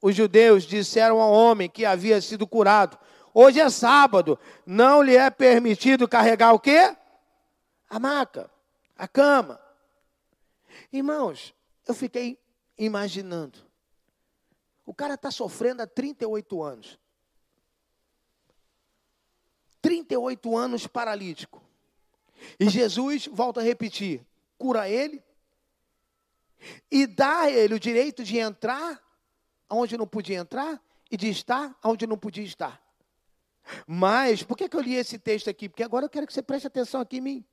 os 0.00 0.14
judeus 0.14 0.64
disseram 0.64 1.20
ao 1.20 1.32
homem 1.32 1.68
que 1.68 1.84
havia 1.84 2.20
sido 2.20 2.46
curado: 2.46 2.98
Hoje 3.34 3.60
é 3.60 3.68
sábado, 3.68 4.38
não 4.66 5.02
lhe 5.02 5.16
é 5.16 5.30
permitido 5.30 6.08
carregar 6.08 6.52
o 6.52 6.60
quê? 6.60 6.96
A 7.88 7.98
maca, 7.98 8.50
a 8.96 9.06
cama. 9.06 9.60
Irmãos, 10.92 11.54
eu 11.86 11.94
fiquei 11.94 12.38
imaginando. 12.76 13.58
O 14.84 14.94
cara 14.94 15.14
está 15.14 15.30
sofrendo 15.30 15.82
há 15.82 15.86
38 15.86 16.62
anos. 16.62 16.98
38 19.82 20.56
anos 20.56 20.86
paralítico. 20.86 21.62
E 22.58 22.68
Jesus, 22.68 23.28
volta 23.30 23.60
a 23.60 23.62
repetir, 23.62 24.24
cura 24.56 24.88
ele 24.88 25.22
e 26.90 27.06
dá 27.06 27.42
a 27.42 27.50
ele 27.50 27.74
o 27.74 27.80
direito 27.80 28.24
de 28.24 28.38
entrar 28.38 29.00
onde 29.70 29.96
não 29.96 30.06
podia 30.06 30.38
entrar 30.38 30.80
e 31.10 31.16
de 31.16 31.28
estar 31.28 31.76
onde 31.84 32.06
não 32.06 32.18
podia 32.18 32.44
estar. 32.44 32.80
Mas, 33.86 34.42
por 34.42 34.56
que, 34.56 34.68
que 34.68 34.76
eu 34.76 34.80
li 34.80 34.94
esse 34.94 35.18
texto 35.18 35.50
aqui? 35.50 35.68
Porque 35.68 35.82
agora 35.82 36.06
eu 36.06 36.10
quero 36.10 36.26
que 36.26 36.32
você 36.32 36.42
preste 36.42 36.66
atenção 36.66 37.00
aqui 37.00 37.18
em 37.18 37.20
mim. 37.20 37.44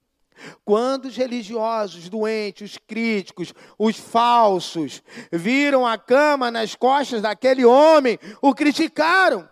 Quando 0.63 1.06
os 1.06 1.15
religiosos, 1.15 2.04
os 2.04 2.10
doentes, 2.10 2.71
os 2.71 2.78
críticos, 2.78 3.54
os 3.78 3.98
falsos, 3.98 5.02
viram 5.32 5.86
a 5.86 5.98
cama 5.98 6.52
nas 6.52 6.76
costas 6.76 7.21
daquele 7.21 7.65
homem, 7.65 8.19
o 8.41 8.54
criticaram 8.54 9.50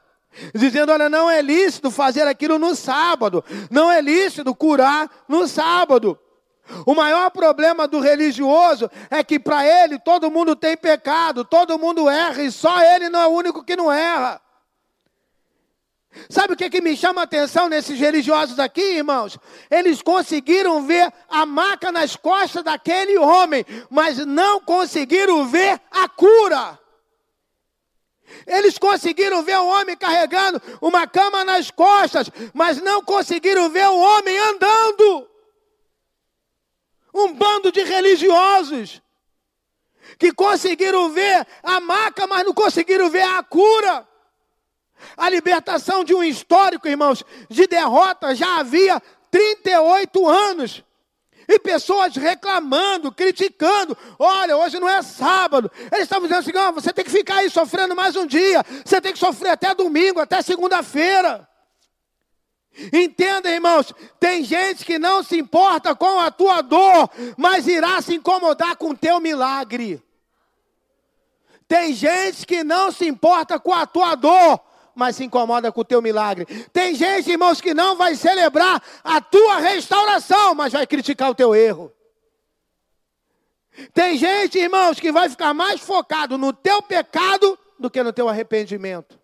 dizendo: 0.54 0.92
olha, 0.92 1.10
não 1.10 1.30
é 1.30 1.42
lícito 1.42 1.92
fazer 1.92 2.28
aquilo 2.28 2.58
no 2.60 2.76
sábado, 2.76 3.44
não 3.70 3.92
é 3.92 4.02
lícito 4.02 4.54
curar 4.56 5.10
no 5.28 5.48
sábado. 5.48 6.18
O 6.86 6.96
maior 6.96 7.30
problema 7.30 7.88
do 7.88 8.00
religioso 8.00 8.90
é 9.10 9.24
que 9.24 9.38
para 9.38 9.66
ele 9.66 10.00
todo 10.00 10.32
mundo 10.32 10.56
tem 10.56 10.78
pecado, 10.78 11.44
todo 11.44 11.78
mundo 11.78 12.10
erra 12.10 12.42
e 12.42 12.52
só 12.52 12.82
ele 12.82 13.10
não 13.10 13.20
é 13.20 13.28
o 13.28 13.32
único 13.32 13.64
que 13.64 13.76
não 13.76 13.92
erra. 13.92 14.42
Sabe 16.30 16.54
o 16.54 16.56
que, 16.56 16.70
que 16.70 16.82
me 16.82 16.96
chama 16.96 17.22
a 17.22 17.24
atenção 17.24 17.68
nesses 17.68 18.00
religiosos 18.00 18.60
aqui, 18.60 18.98
irmãos? 18.98 19.38
Eles 19.70 20.02
conseguiram 20.02 20.84
ver 20.84 21.12
a 21.28 21.46
maca 21.46 21.92
nas 21.92 22.16
costas 22.16 22.64
daquele 22.64 23.18
homem, 23.18 23.66
mas 23.90 24.24
não 24.26 24.62
conseguiram 24.62 25.46
ver 25.46 25.82
a 25.92 26.08
cura. 26.08 26.80
Eles 28.46 28.78
conseguiram 28.78 29.44
ver 29.44 29.58
o 29.58 29.68
homem 29.68 29.96
carregando 29.96 30.62
uma 30.82 31.08
cama 31.08 31.44
nas 31.44 31.72
costas, 31.72 32.30
mas 32.54 32.82
não 32.82 33.04
conseguiram 33.04 33.70
ver 33.70 33.88
o 33.88 34.00
homem 34.00 34.38
andando. 34.38 35.30
Um 37.14 37.34
bando 37.34 37.72
de 37.72 37.84
religiosos 37.84 39.02
que 40.18 40.34
conseguiram 40.34 41.12
ver 41.12 41.46
a 41.62 41.80
maca, 41.80 42.28
mas 42.28 42.46
não 42.46 42.54
conseguiram 42.54 43.10
ver 43.10 43.24
a 43.24 43.44
cura. 43.44 44.08
A 45.18 45.30
libertação 45.30 46.04
de 46.04 46.14
um 46.14 46.24
histórico, 46.24 46.88
irmãos, 46.88 47.24
de 47.50 47.68
derrota 47.68 48.34
já 48.34 48.60
havia 48.60 49.02
38 49.30 50.28
anos. 50.28 50.84
E 51.48 51.60
pessoas 51.60 52.16
reclamando, 52.16 53.12
criticando. 53.12 53.98
Olha, 54.18 54.58
hoje 54.58 54.80
não 54.80 54.88
é 54.88 55.02
sábado. 55.02 55.72
Eles 55.92 56.04
estavam 56.04 56.28
dizendo 56.28 56.40
assim: 56.40 56.58
oh, 56.58 56.72
você 56.74 56.94
tem 56.94 57.04
que 57.04 57.12
ficar 57.12 57.38
aí 57.38 57.50
sofrendo 57.50 57.96
mais 57.96 58.16
um 58.16 58.26
dia. 58.26 58.64
Você 58.86 59.02
tem 59.02 59.14
que 59.14 59.20
sofrer 59.20 59.52
até 59.52 59.74
domingo, 59.76 60.20
até 60.20 60.42
segunda-feira. 60.42 61.48
Entenda, 62.92 63.52
irmãos, 63.52 63.94
tem 64.20 64.44
gente 64.44 64.84
que 64.84 64.98
não 64.98 65.22
se 65.22 65.38
importa 65.38 65.94
com 65.94 66.20
a 66.20 66.32
tua 66.32 66.62
dor, 66.62 67.10
mas 67.38 67.68
irá 67.68 68.02
se 68.02 68.16
incomodar 68.16 68.76
com 68.78 68.90
o 68.90 68.98
teu 68.98 69.20
milagre. 69.20 70.02
Tem 71.68 71.94
gente 71.94 72.46
que 72.46 72.64
não 72.64 72.92
se 72.92 73.08
importa 73.08 73.60
com 73.60 73.74
a 73.74 73.86
tua 73.86 74.16
dor, 74.16 74.60
mas 74.96 75.16
se 75.16 75.24
incomoda 75.24 75.72
com 75.72 75.82
o 75.82 75.86
teu 75.86 76.02
milagre. 76.02 76.46
Tem 76.72 76.94
gente, 76.96 77.32
irmãos, 77.32 77.62
que 77.62 77.74
não 77.74 77.96
vai 77.96 78.16
celebrar 78.16 78.82
a 79.04 79.22
tua 79.22 79.60
restauração, 79.60 80.54
mas 80.54 80.74
vai 80.74 80.86
criticar 80.86 81.30
o 81.30 81.36
teu 81.36 81.56
erro. 81.56 81.92
Tem 83.94 84.18
gente, 84.18 84.60
irmãos, 84.60 85.00
que 85.00 85.12
vai 85.12 85.30
ficar 85.30 85.54
mais 85.54 85.82
focado 85.82 86.38
no 86.38 86.54
teu 86.54 86.82
pecado 86.82 87.58
do 87.80 87.90
que 87.90 88.04
no 88.04 88.14
teu 88.14 88.30
arrependimento. 88.30 89.20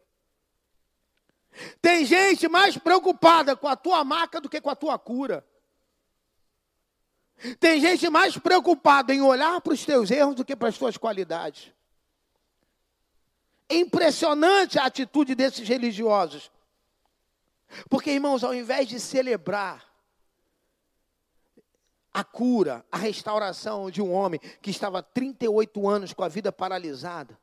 Tem 1.82 2.06
gente 2.06 2.48
mais 2.48 2.78
preocupada 2.78 3.56
com 3.56 3.68
a 3.68 3.76
tua 3.76 4.04
marca 4.04 4.40
do 4.40 4.50
que 4.50 4.62
com 4.62 4.70
a 4.70 4.76
tua 4.76 4.98
cura. 4.98 5.46
Tem 7.60 7.80
gente 7.80 8.10
mais 8.10 8.38
preocupada 8.38 9.14
em 9.14 9.22
olhar 9.22 9.62
para 9.62 9.74
os 9.74 9.86
teus 9.86 10.12
erros 10.12 10.36
do 10.36 10.44
que 10.44 10.56
para 10.56 10.70
as 10.70 10.78
tuas 10.78 10.98
qualidades. 10.98 11.72
É 13.70 13.76
impressionante 13.76 14.80
a 14.80 14.86
atitude 14.86 15.36
desses 15.36 15.68
religiosos. 15.68 16.52
Porque, 17.88 18.12
irmãos, 18.12 18.44
ao 18.44 18.54
invés 18.54 18.88
de 18.88 19.00
celebrar 19.00 19.88
a 22.12 22.24
cura, 22.24 22.84
a 22.92 22.98
restauração 22.98 23.92
de 23.92 24.02
um 24.02 24.12
homem 24.12 24.42
que 24.62 24.72
estava 24.72 25.04
38 25.04 25.88
anos 25.88 26.14
com 26.14 26.24
a 26.24 26.28
vida 26.28 26.52
paralisada. 26.52 27.40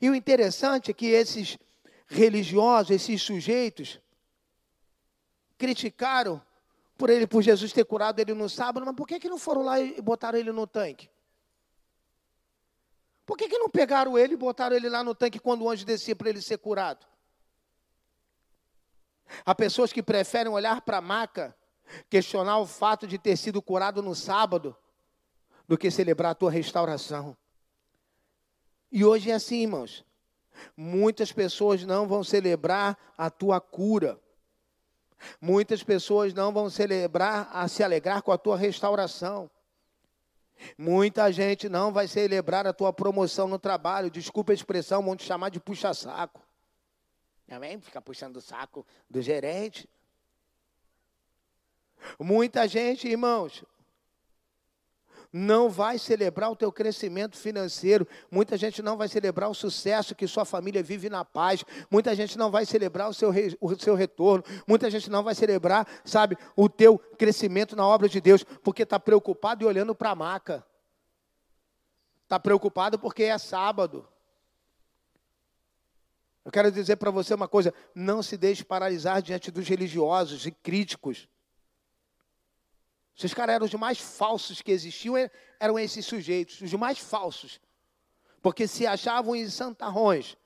E 0.00 0.08
o 0.08 0.14
interessante 0.14 0.90
é 0.90 0.94
que 0.94 1.06
esses 1.06 1.58
religiosos, 2.06 2.90
esses 2.90 3.20
sujeitos, 3.20 4.00
criticaram 5.58 6.40
por 6.96 7.10
ele, 7.10 7.26
por 7.26 7.42
Jesus 7.42 7.72
ter 7.72 7.84
curado 7.84 8.18
ele 8.20 8.32
no 8.32 8.48
sábado, 8.48 8.86
mas 8.86 8.96
por 8.96 9.06
que, 9.06 9.20
que 9.20 9.28
não 9.28 9.38
foram 9.38 9.62
lá 9.62 9.78
e 9.78 10.00
botaram 10.00 10.38
ele 10.38 10.52
no 10.52 10.66
tanque? 10.66 11.10
Por 13.26 13.36
que, 13.36 13.48
que 13.48 13.58
não 13.58 13.70
pegaram 13.70 14.18
ele 14.18 14.34
e 14.34 14.36
botaram 14.36 14.76
ele 14.76 14.88
lá 14.88 15.02
no 15.02 15.14
tanque 15.14 15.38
quando 15.38 15.62
o 15.62 15.70
anjo 15.70 15.84
descia 15.84 16.14
para 16.14 16.28
ele 16.28 16.42
ser 16.42 16.58
curado? 16.58 17.06
Há 19.44 19.54
pessoas 19.54 19.92
que 19.92 20.02
preferem 20.02 20.52
olhar 20.52 20.82
para 20.82 20.98
a 20.98 21.00
maca, 21.00 21.56
questionar 22.10 22.58
o 22.58 22.66
fato 22.66 23.06
de 23.06 23.18
ter 23.18 23.36
sido 23.36 23.62
curado 23.62 24.02
no 24.02 24.14
sábado, 24.14 24.76
do 25.66 25.78
que 25.78 25.90
celebrar 25.90 26.32
a 26.32 26.34
tua 26.34 26.50
restauração. 26.50 27.36
E 28.92 29.04
hoje 29.04 29.30
é 29.30 29.34
assim, 29.34 29.62
irmãos. 29.62 30.04
Muitas 30.76 31.32
pessoas 31.32 31.84
não 31.84 32.06
vão 32.06 32.22
celebrar 32.22 32.96
a 33.16 33.30
tua 33.30 33.60
cura. 33.60 34.20
Muitas 35.40 35.82
pessoas 35.82 36.34
não 36.34 36.52
vão 36.52 36.68
celebrar, 36.68 37.48
a 37.52 37.66
se 37.66 37.82
alegrar 37.82 38.22
com 38.22 38.30
a 38.30 38.38
tua 38.38 38.56
restauração. 38.56 39.50
Muita 40.78 41.30
gente 41.32 41.68
não 41.68 41.92
vai 41.92 42.08
celebrar 42.08 42.66
a 42.66 42.72
tua 42.72 42.92
promoção 42.92 43.48
no 43.48 43.58
trabalho. 43.58 44.10
Desculpa 44.10 44.52
a 44.52 44.54
expressão, 44.54 45.02
vão 45.02 45.16
te 45.16 45.24
chamar 45.24 45.50
de 45.50 45.60
puxa-saco. 45.60 46.40
Amém? 47.48 47.80
Fica 47.80 48.00
puxando 48.00 48.36
o 48.36 48.40
saco 48.40 48.86
do 49.08 49.20
gerente. 49.20 49.88
Muita 52.18 52.66
gente, 52.66 53.08
irmãos, 53.08 53.64
não 55.36 55.68
vai 55.68 55.98
celebrar 55.98 56.48
o 56.48 56.54
teu 56.54 56.70
crescimento 56.70 57.36
financeiro. 57.36 58.06
Muita 58.30 58.56
gente 58.56 58.80
não 58.80 58.96
vai 58.96 59.08
celebrar 59.08 59.50
o 59.50 59.54
sucesso 59.54 60.14
que 60.14 60.28
sua 60.28 60.44
família 60.44 60.80
vive 60.80 61.10
na 61.10 61.24
paz. 61.24 61.64
Muita 61.90 62.14
gente 62.14 62.38
não 62.38 62.52
vai 62.52 62.64
celebrar 62.64 63.08
o 63.08 63.12
seu, 63.12 63.30
re, 63.30 63.56
o 63.60 63.74
seu 63.74 63.96
retorno. 63.96 64.44
Muita 64.64 64.88
gente 64.88 65.10
não 65.10 65.24
vai 65.24 65.34
celebrar, 65.34 65.88
sabe, 66.04 66.38
o 66.54 66.68
teu 66.68 66.96
crescimento 66.96 67.74
na 67.74 67.84
obra 67.84 68.08
de 68.08 68.20
Deus, 68.20 68.44
porque 68.62 68.84
está 68.84 69.00
preocupado 69.00 69.64
e 69.64 69.66
olhando 69.66 69.92
para 69.92 70.10
a 70.10 70.14
maca. 70.14 70.64
Está 72.22 72.38
preocupado 72.38 72.96
porque 72.96 73.24
é 73.24 73.36
sábado. 73.36 74.06
Eu 76.44 76.52
quero 76.52 76.70
dizer 76.70 76.94
para 76.94 77.10
você 77.10 77.34
uma 77.34 77.48
coisa: 77.48 77.74
não 77.92 78.22
se 78.22 78.36
deixe 78.36 78.62
paralisar 78.62 79.20
diante 79.20 79.50
dos 79.50 79.66
religiosos 79.66 80.46
e 80.46 80.52
críticos. 80.52 81.26
Esses 83.16 83.32
caras 83.32 83.54
eram 83.54 83.66
os 83.66 83.74
mais 83.74 83.98
falsos 83.98 84.60
que 84.60 84.72
existiam, 84.72 85.14
eram 85.60 85.78
esses 85.78 86.04
sujeitos, 86.04 86.60
os 86.60 86.72
mais 86.74 86.98
falsos. 86.98 87.60
Porque 88.42 88.66
se 88.66 88.86
achavam 88.86 89.36
em 89.36 89.48
santarrões. 89.48 90.36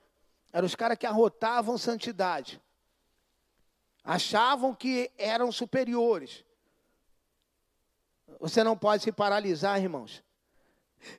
Eram 0.53 0.67
os 0.67 0.75
caras 0.75 0.99
que 0.99 1.07
arrotavam 1.07 1.79
santidade. 1.79 2.61
Achavam 4.05 4.75
que 4.75 5.11
eram 5.17 5.51
superiores. 5.51 6.45
Você 8.39 8.63
não 8.63 8.77
pode 8.77 9.03
se 9.03 9.13
paralisar, 9.13 9.81
irmãos. 9.81 10.23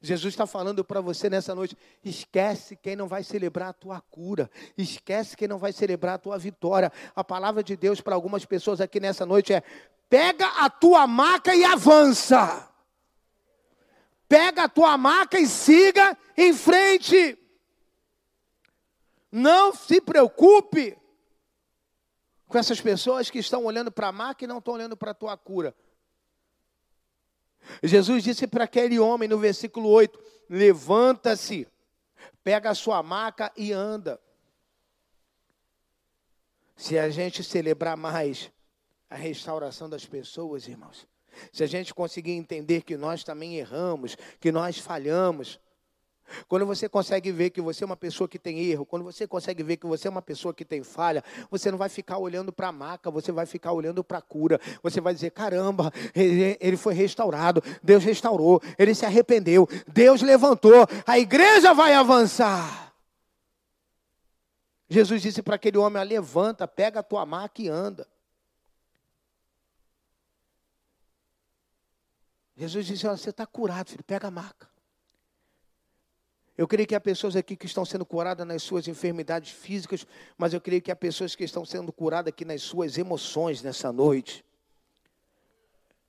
Jesus 0.02 0.34
está 0.34 0.46
falando 0.46 0.84
para 0.84 1.02
você 1.02 1.30
nessa 1.30 1.56
noite: 1.56 1.78
esquece 2.04 2.76
quem 2.76 2.96
não 2.96 3.08
vai 3.08 3.24
celebrar 3.24 3.70
a 3.70 3.74
tua 3.74 4.02
cura, 4.02 4.50
esquece 4.78 5.36
quem 5.36 5.48
não 5.48 5.58
vai 5.58 5.72
celebrar 5.72 6.16
a 6.16 6.20
tua 6.20 6.38
vitória. 6.38 6.92
A 7.16 7.24
palavra 7.24 7.64
de 7.64 7.76
Deus 7.76 8.02
para 8.02 8.16
algumas 8.16 8.46
pessoas 8.46 8.82
aqui 8.82 9.00
nessa 9.00 9.26
noite 9.26 9.54
é: 9.54 9.64
Pega 10.10 10.48
a 10.48 10.70
tua 10.70 11.06
maca 11.06 11.56
e 11.56 11.64
avança. 11.64 12.68
Pega 14.28 14.64
a 14.64 14.70
tua 14.70 14.98
maca 14.98 15.40
e 15.40 15.48
siga 15.48 16.18
em 16.38 16.54
frente. 16.54 17.38
Não 19.32 19.74
se 19.74 20.02
preocupe 20.02 20.98
com 22.48 22.58
essas 22.58 22.82
pessoas 22.82 23.30
que 23.30 23.40
estão 23.40 23.64
olhando 23.66 23.92
para 23.92 24.08
a 24.08 24.12
maca 24.12 24.44
e 24.44 24.48
não 24.48 24.58
estão 24.58 24.74
olhando 24.74 24.98
para 24.98 25.12
a 25.12 25.16
tua 25.16 25.38
cura. 25.38 25.76
Jesus 27.84 28.24
disse 28.24 28.48
para 28.48 28.64
aquele 28.64 29.00
homem 29.00 29.28
no 29.28 29.38
versículo 29.38 29.90
8: 29.90 30.20
Levanta-se, 30.50 31.68
pega 32.44 32.70
a 32.70 32.76
sua 32.76 33.02
maca 33.04 33.52
e 33.56 33.72
anda. 33.72 34.20
Se 36.76 36.98
a 36.98 37.10
gente 37.10 37.44
celebrar 37.44 37.98
mais 37.98 38.52
a 39.10 39.16
restauração 39.16 39.90
das 39.90 40.06
pessoas, 40.06 40.68
irmãos. 40.68 41.08
Se 41.52 41.64
a 41.64 41.68
gente 41.68 41.94
conseguir 41.94 42.32
entender 42.32 42.84
que 42.84 42.98
nós 42.98 43.24
também 43.24 43.58
erramos, 43.58 44.16
que 44.40 44.52
nós 44.52 44.78
falhamos, 44.78 45.60
quando 46.48 46.66
você 46.66 46.88
consegue 46.88 47.32
ver 47.32 47.50
que 47.50 47.62
você 47.62 47.84
é 47.84 47.86
uma 47.86 47.98
pessoa 47.98 48.28
que 48.28 48.40
tem 48.40 48.60
erro, 48.60 48.86
quando 48.86 49.04
você 49.04 49.28
consegue 49.28 49.64
ver 49.64 49.78
que 49.78 49.86
você 49.86 50.08
é 50.08 50.12
uma 50.12 50.22
pessoa 50.22 50.54
que 50.54 50.66
tem 50.66 50.84
falha, 50.84 51.24
você 51.50 51.72
não 51.72 51.78
vai 51.78 51.90
ficar 51.90 52.18
olhando 52.18 52.52
para 52.52 52.70
a 52.70 52.72
maca, 52.72 53.12
você 53.12 53.32
vai 53.32 53.46
ficar 53.46 53.72
olhando 53.72 54.04
para 54.04 54.20
a 54.20 54.22
cura. 54.22 54.60
Você 54.84 55.02
vai 55.02 55.14
dizer: 55.14 55.32
caramba, 55.32 55.92
ele 56.16 56.78
foi 56.78 56.94
restaurado, 56.94 57.64
Deus 57.84 58.04
restaurou, 58.04 58.62
ele 58.78 58.94
se 58.96 59.06
arrependeu, 59.06 59.68
Deus 59.88 60.22
levantou, 60.22 60.88
a 61.06 61.20
igreja 61.20 61.74
vai 61.74 61.94
avançar. 61.94 62.94
Jesus 64.90 65.22
disse 65.22 65.42
para 65.42 65.56
aquele 65.56 65.78
homem: 65.78 66.04
levanta, 66.04 66.68
pega 66.68 67.00
a 67.00 67.04
tua 67.04 67.26
maca 67.26 67.62
e 67.62 67.70
anda. 67.70 68.08
Jesus 72.60 72.86
disse: 72.86 73.08
Olha, 73.08 73.16
você 73.16 73.30
está 73.30 73.46
curado, 73.46 73.90
filho, 73.90 74.04
pega 74.04 74.28
a 74.28 74.32
maca. 74.32 74.68
Eu 76.60 76.68
creio 76.68 76.86
que 76.86 76.94
há 76.94 77.00
pessoas 77.00 77.38
aqui 77.38 77.56
que 77.56 77.68
estão 77.68 77.86
sendo 77.86 78.06
curadas 78.06 78.46
nas 78.46 78.62
suas 78.62 78.86
enfermidades 78.86 79.50
físicas, 79.50 80.06
mas 80.38 80.54
eu 80.54 80.60
creio 80.60 80.82
que 80.82 80.92
há 80.92 80.96
pessoas 80.96 81.34
que 81.34 81.46
estão 81.46 81.64
sendo 81.64 81.90
curadas 81.90 82.34
aqui 82.34 82.44
nas 82.44 82.62
suas 82.62 82.98
emoções 82.98 83.64
nessa 83.64 83.94
noite. 83.94 84.44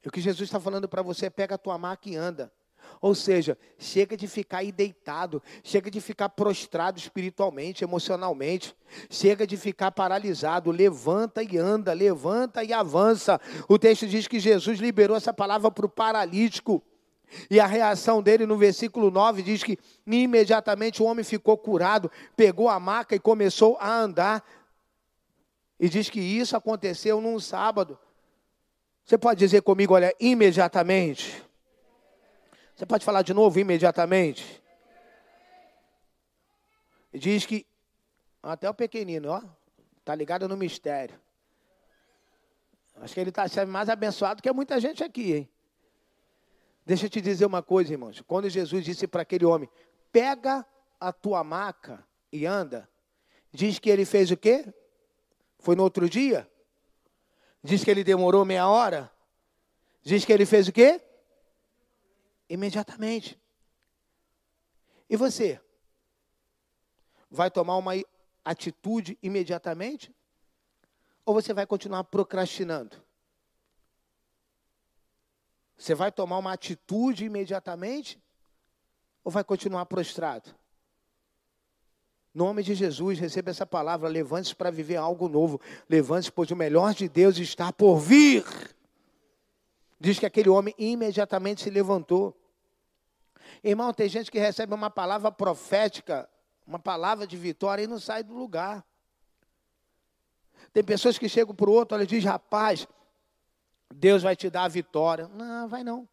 O 0.05 0.11
que 0.11 0.20
Jesus 0.20 0.48
está 0.48 0.59
falando 0.59 0.88
para 0.88 1.03
você 1.03 1.26
é: 1.26 1.30
pega 1.30 1.55
a 1.55 1.59
tua 1.59 1.78
maca 1.78 2.09
e 2.09 2.16
anda. 2.16 2.53
Ou 3.01 3.14
seja, 3.14 3.57
chega 3.78 4.16
de 4.16 4.26
ficar 4.26 4.59
aí 4.59 4.72
deitado, 4.72 5.40
chega 5.62 5.88
de 5.88 6.01
ficar 6.01 6.28
prostrado 6.30 6.98
espiritualmente, 6.98 7.84
emocionalmente, 7.84 8.74
chega 9.09 9.46
de 9.46 9.57
ficar 9.57 9.92
paralisado, 9.92 10.72
levanta 10.72 11.44
e 11.44 11.57
anda, 11.59 11.92
levanta 11.92 12.64
e 12.64 12.72
avança. 12.72 13.40
O 13.68 13.78
texto 13.78 14.05
diz 14.05 14.26
que 14.26 14.40
Jesus 14.40 14.80
liberou 14.80 15.16
essa 15.16 15.32
palavra 15.32 15.70
para 15.70 15.86
o 15.86 15.88
paralítico. 15.88 16.82
E 17.51 17.61
a 17.61 17.66
reação 17.66 18.22
dele 18.22 18.47
no 18.47 18.57
versículo 18.57 19.11
9 19.11 19.43
diz 19.43 19.62
que 19.62 19.78
imediatamente 20.07 21.03
o 21.03 21.07
homem 21.07 21.24
ficou 21.24 21.57
curado, 21.57 22.11
pegou 22.37 22.68
a 22.68 22.81
maca 22.81 23.14
e 23.14 23.20
começou 23.20 23.76
a 23.81 23.93
andar. 23.93 24.45
E 25.78 25.89
diz 25.89 26.11
que 26.11 26.20
isso 26.20 26.57
aconteceu 26.57 27.20
num 27.20 27.39
sábado. 27.39 27.99
Você 29.05 29.16
pode 29.16 29.39
dizer 29.39 29.62
comigo, 29.62 29.95
olha, 29.95 30.14
imediatamente. 30.20 31.43
Você 32.74 32.87
pode 32.87 33.05
falar 33.05 33.22
de 33.22 33.35
novo 33.35 33.59
imediatamente? 33.59 34.62
Diz 37.12 37.45
que 37.45 37.66
até 38.43 38.70
o 38.70 38.74
pequenino, 38.74 39.31
ó, 39.31 39.43
tá 40.05 40.14
ligado 40.14 40.49
no 40.49 40.57
mistério. 40.57 41.18
Acho 42.97 43.14
que 43.14 43.20
ele 43.20 43.31
está 43.31 43.49
sendo 43.49 43.72
mais 43.72 43.89
abençoado 43.89 44.43
que 44.43 44.53
muita 44.53 44.78
gente 44.78 45.03
aqui, 45.03 45.33
hein? 45.33 45.49
Deixa 46.91 47.07
eu 47.07 47.11
te 47.11 47.20
dizer 47.20 47.47
uma 47.47 47.62
coisa, 47.62 47.93
irmãos. 47.93 48.20
Quando 48.26 48.51
Jesus 48.51 48.84
disse 48.84 49.07
para 49.07 49.22
aquele 49.22 49.45
homem: 49.45 49.70
pega 50.11 50.66
a 50.99 51.12
tua 51.12 51.45
maca 51.45 52.05
e 52.32 52.45
anda, 52.45 52.91
diz 53.53 53.78
que 53.78 53.88
ele 53.88 54.05
fez 54.05 54.32
o 54.32 54.36
quê? 54.36 54.64
Foi 55.61 55.76
no 55.76 55.84
outro 55.84 56.11
dia? 56.11 56.51
Diz 57.62 57.84
que 57.84 57.93
ele 57.93 58.03
demorou 58.03 58.45
meia 58.45 58.68
hora? 58.68 59.09
Diz 60.03 60.24
que 60.24 60.32
ele 60.32 60.45
fez 60.45 60.66
o 60.66 60.72
quê? 60.72 61.01
Imediatamente. 62.49 63.41
E 65.09 65.16
você? 65.16 65.61
Vai 67.30 67.53
tomar 67.53 67.76
uma 67.76 67.93
atitude 68.45 69.16
imediatamente? 69.22 70.12
Ou 71.24 71.34
você 71.34 71.55
vai 71.55 71.68
continuar 71.68 72.03
procrastinando? 72.03 73.01
Você 75.81 75.95
vai 75.95 76.12
tomar 76.12 76.37
uma 76.37 76.53
atitude 76.53 77.24
imediatamente? 77.24 78.22
Ou 79.24 79.33
vai 79.33 79.43
continuar 79.43 79.87
prostrado? 79.87 80.55
Nome 82.35 82.62
de 82.62 82.74
Jesus, 82.74 83.18
receba 83.18 83.49
essa 83.49 83.64
palavra. 83.64 84.07
Levante-se 84.07 84.55
para 84.55 84.70
viver 84.70 84.97
algo 84.97 85.26
novo. 85.26 85.59
Levante-se, 85.89 86.31
pois 86.31 86.51
o 86.51 86.57
melhor 86.57 86.93
de 86.93 87.09
Deus 87.09 87.39
está 87.39 87.72
por 87.72 87.99
vir. 87.99 88.45
Diz 89.99 90.18
que 90.18 90.26
aquele 90.26 90.51
homem 90.51 90.74
imediatamente 90.76 91.62
se 91.62 91.70
levantou. 91.70 92.39
Irmão, 93.64 93.91
tem 93.95 94.07
gente 94.07 94.31
que 94.31 94.39
recebe 94.39 94.74
uma 94.74 94.91
palavra 94.91 95.33
profética, 95.33 96.28
uma 96.66 96.78
palavra 96.78 97.26
de 97.26 97.39
vitória 97.39 97.85
e 97.85 97.87
não 97.87 97.99
sai 97.99 98.22
do 98.22 98.35
lugar. 98.35 98.85
Tem 100.74 100.85
pessoas 100.85 101.16
que 101.16 101.26
chegam 101.26 101.55
para 101.55 101.70
o 101.70 101.72
outro, 101.72 101.97
olha, 101.97 102.07
diz, 102.07 102.22
rapaz, 102.22 102.87
Deus 103.95 104.22
vai 104.22 104.36
te 104.36 104.49
dar 104.49 104.64
a 104.64 104.68
vitória. 104.68 105.28
Não, 105.28 105.68
vai 105.68 105.82
não. 105.82 106.09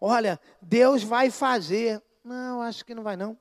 Olha, 0.00 0.40
Deus 0.60 1.02
vai 1.02 1.30
fazer. 1.30 2.02
Não, 2.22 2.62
acho 2.62 2.84
que 2.84 2.94
não 2.94 3.02
vai 3.02 3.16
não. 3.16 3.38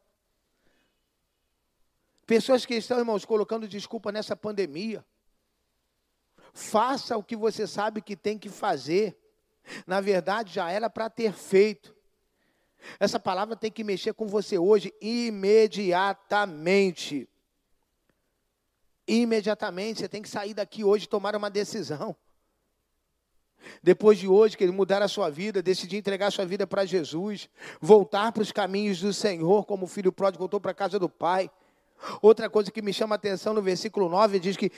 Pessoas 2.25 2.65
que 2.65 2.75
estão, 2.75 2.99
irmãos, 2.99 3.25
colocando 3.25 3.67
desculpa 3.67 4.11
nessa 4.11 4.35
pandemia. 4.35 5.05
Faça 6.53 7.15
o 7.15 7.23
que 7.23 7.35
você 7.35 7.67
sabe 7.67 8.01
que 8.01 8.15
tem 8.15 8.37
que 8.37 8.49
fazer. 8.49 9.17
Na 9.85 10.01
verdade, 10.01 10.53
já 10.53 10.71
era 10.71 10.89
para 10.89 11.09
ter 11.09 11.33
feito. 11.33 11.95
Essa 12.99 13.19
palavra 13.19 13.55
tem 13.55 13.71
que 13.71 13.83
mexer 13.83 14.13
com 14.13 14.27
você 14.27 14.57
hoje 14.57 14.93
imediatamente. 15.01 17.29
Imediatamente, 19.07 19.99
você 19.99 20.09
tem 20.09 20.21
que 20.21 20.29
sair 20.29 20.53
daqui 20.53 20.83
hoje 20.83 21.05
e 21.05 21.09
tomar 21.09 21.35
uma 21.35 21.49
decisão. 21.49 22.15
Depois 23.81 24.17
de 24.17 24.27
hoje, 24.27 24.57
que 24.57 24.63
ele 24.63 24.71
mudar 24.71 25.01
a 25.01 25.07
sua 25.07 25.29
vida, 25.29 25.61
decidir 25.61 25.97
entregar 25.97 26.27
a 26.27 26.31
sua 26.31 26.45
vida 26.45 26.67
para 26.67 26.85
Jesus, 26.85 27.49
voltar 27.79 28.31
para 28.31 28.43
os 28.43 28.51
caminhos 28.51 28.99
do 28.99 29.13
Senhor, 29.13 29.65
como 29.65 29.85
o 29.85 29.87
filho 29.87 30.11
pródigo 30.11 30.39
voltou 30.39 30.59
para 30.59 30.71
a 30.71 30.75
casa 30.75 30.99
do 30.99 31.09
Pai. 31.09 31.49
Outra 32.21 32.49
coisa 32.49 32.71
que 32.71 32.81
me 32.81 32.93
chama 32.93 33.15
a 33.15 33.17
atenção 33.17 33.53
no 33.53 33.61
versículo 33.61 34.07
9 34.07 34.39
diz 34.39 34.55
que 34.55 34.71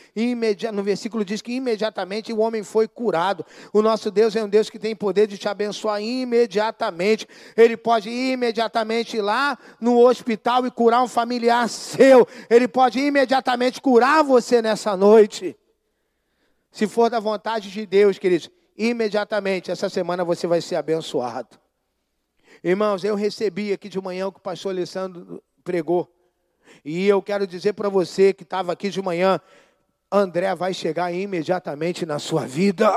no 0.73 0.83
versículo 0.83 1.25
diz 1.25 1.41
que 1.41 1.51
imediatamente 1.51 2.31
o 2.31 2.39
homem 2.39 2.63
foi 2.63 2.87
curado. 2.87 3.45
O 3.73 3.81
nosso 3.81 4.09
Deus 4.09 4.35
é 4.35 4.43
um 4.43 4.49
Deus 4.49 4.69
que 4.69 4.79
tem 4.79 4.95
poder 4.95 5.27
de 5.27 5.37
te 5.37 5.47
abençoar 5.47 6.01
imediatamente. 6.01 7.27
Ele 7.57 7.75
pode 7.75 8.09
imediatamente 8.09 9.17
ir 9.17 9.21
lá 9.21 9.57
no 9.81 9.99
hospital 9.99 10.65
e 10.65 10.71
curar 10.71 11.03
um 11.03 11.07
familiar 11.07 11.67
seu. 11.67 12.27
Ele 12.49 12.67
pode 12.67 12.99
imediatamente 12.99 13.81
curar 13.81 14.23
você 14.23 14.61
nessa 14.61 14.95
noite. 14.95 15.57
Se 16.71 16.87
for 16.87 17.09
da 17.09 17.19
vontade 17.19 17.69
de 17.69 17.85
Deus, 17.85 18.17
queridos, 18.17 18.49
imediatamente 18.80 19.69
essa 19.69 19.89
semana 19.89 20.23
você 20.23 20.47
vai 20.47 20.61
ser 20.61 20.77
abençoado. 20.77 21.59
Irmãos, 22.63 23.03
eu 23.03 23.13
recebi 23.13 23.73
aqui 23.73 23.89
de 23.89 23.99
manhã 23.99 24.27
o 24.27 24.32
que 24.32 24.39
o 24.39 24.41
pastor 24.41 24.71
Alessandro 24.71 25.43
pregou. 25.65 26.09
E 26.86 27.05
eu 27.05 27.21
quero 27.21 27.45
dizer 27.45 27.73
para 27.73 27.89
você 27.89 28.34
que 28.34 28.43
estava 28.43 28.71
aqui 28.71 28.89
de 28.89 29.01
manhã, 29.01 29.41
André 30.09 30.55
vai 30.55 30.73
chegar 30.73 31.11
imediatamente 31.11 32.05
na 32.05 32.19
sua 32.19 32.45
vida. 32.45 32.89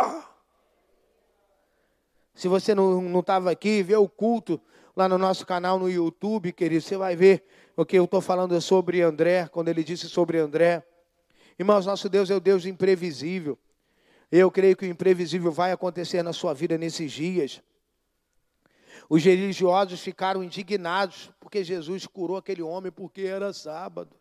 Se 2.34 2.46
você 2.46 2.74
não 2.74 3.18
estava 3.18 3.50
aqui, 3.50 3.82
vê 3.82 3.96
o 3.96 4.08
culto 4.08 4.60
lá 4.96 5.08
no 5.08 5.18
nosso 5.18 5.44
canal 5.44 5.78
no 5.78 5.90
YouTube, 5.90 6.52
querido, 6.52 6.82
você 6.82 6.96
vai 6.96 7.16
ver 7.16 7.44
o 7.76 7.84
que 7.84 7.98
eu 7.98 8.04
estou 8.04 8.20
falando 8.20 8.58
sobre 8.60 9.02
André, 9.02 9.48
quando 9.48 9.68
ele 9.68 9.82
disse 9.82 10.08
sobre 10.08 10.38
André. 10.38 10.86
Irmãos, 11.58 11.86
nosso 11.86 12.08
Deus 12.08 12.30
é 12.30 12.34
o 12.36 12.40
Deus 12.40 12.66
imprevisível. 12.66 13.58
Eu 14.32 14.50
creio 14.50 14.74
que 14.74 14.86
o 14.86 14.88
imprevisível 14.88 15.52
vai 15.52 15.72
acontecer 15.72 16.22
na 16.22 16.32
sua 16.32 16.54
vida 16.54 16.78
nesses 16.78 17.12
dias. 17.12 17.62
Os 19.06 19.22
religiosos 19.22 20.00
ficaram 20.00 20.42
indignados 20.42 21.30
porque 21.38 21.62
Jesus 21.62 22.06
curou 22.06 22.38
aquele 22.38 22.62
homem 22.62 22.90
porque 22.90 23.26
era 23.26 23.52
sábado. 23.52 24.16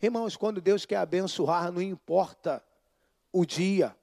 Irmãos, 0.00 0.34
quando 0.34 0.62
Deus 0.62 0.86
quer 0.86 0.96
abençoar, 0.96 1.70
não 1.70 1.82
importa 1.82 2.64
o 3.30 3.44
dia, 3.44 3.94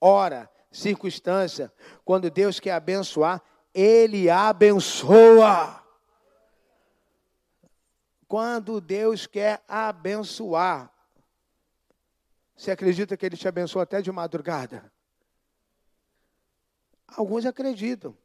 hora, 0.00 0.50
circunstância, 0.72 1.72
quando 2.04 2.28
Deus 2.28 2.58
quer 2.58 2.72
abençoar, 2.72 3.40
Ele 3.72 4.28
abençoa. 4.28 5.84
Quando 8.26 8.80
Deus 8.80 9.24
quer 9.24 9.62
abençoar, 9.68 10.92
você 12.56 12.70
acredita 12.70 13.16
que 13.16 13.26
Ele 13.26 13.36
te 13.36 13.46
abençoa 13.46 13.82
até 13.82 14.00
de 14.00 14.10
madrugada? 14.10 14.90
Alguns 17.06 17.44
acreditam. 17.44 18.16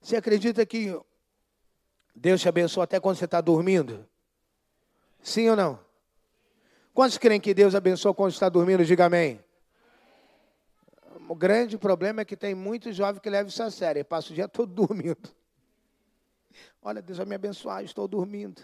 Você 0.00 0.16
acredita 0.16 0.66
que 0.66 1.00
Deus 2.14 2.40
te 2.40 2.48
abençoa 2.48 2.84
até 2.84 2.98
quando 2.98 3.16
você 3.16 3.24
está 3.24 3.40
dormindo? 3.40 4.06
Sim 5.22 5.48
ou 5.50 5.56
não? 5.56 5.80
Quantos 6.92 7.16
creem 7.16 7.40
que 7.40 7.54
Deus 7.54 7.74
abençoa 7.74 8.12
quando 8.12 8.32
está 8.32 8.48
dormindo? 8.48 8.84
Diga 8.84 9.06
amém. 9.06 9.42
O 11.28 11.34
grande 11.34 11.78
problema 11.78 12.22
é 12.22 12.24
que 12.24 12.36
tem 12.36 12.54
muitos 12.54 12.96
jovens 12.96 13.20
que 13.20 13.30
levam 13.30 13.48
isso 13.48 13.62
a 13.62 13.70
sério. 13.70 14.04
Passa 14.04 14.32
o 14.32 14.34
dia 14.34 14.48
todo 14.48 14.72
dormindo. 14.74 15.30
Olha, 16.82 17.00
Deus 17.00 17.18
vai 17.18 17.26
me 17.26 17.34
abençoar, 17.34 17.84
estou 17.84 18.08
dormindo. 18.08 18.62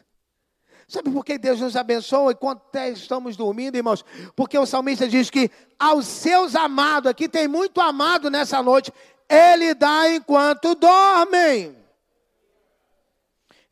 Sabe 0.87 1.11
por 1.11 1.25
que 1.25 1.39
Deus 1.39 1.61
nos 1.61 1.77
abençoa 1.77 2.33
enquanto 2.33 2.63
estamos 2.77 3.37
dormindo, 3.37 3.77
irmãos? 3.77 4.05
Porque 4.37 4.59
o 4.59 4.67
salmista 4.67 5.09
diz 5.09 5.31
que 5.31 5.51
aos 5.79 6.07
seus 6.07 6.55
amados, 6.55 7.11
aqui 7.11 7.29
tem 7.29 7.49
muito 7.49 7.81
amado 7.81 8.31
nessa 8.31 8.63
noite, 8.63 8.93
ele 9.29 9.75
dá 9.75 10.11
enquanto 10.11 10.75
dormem. 10.75 11.77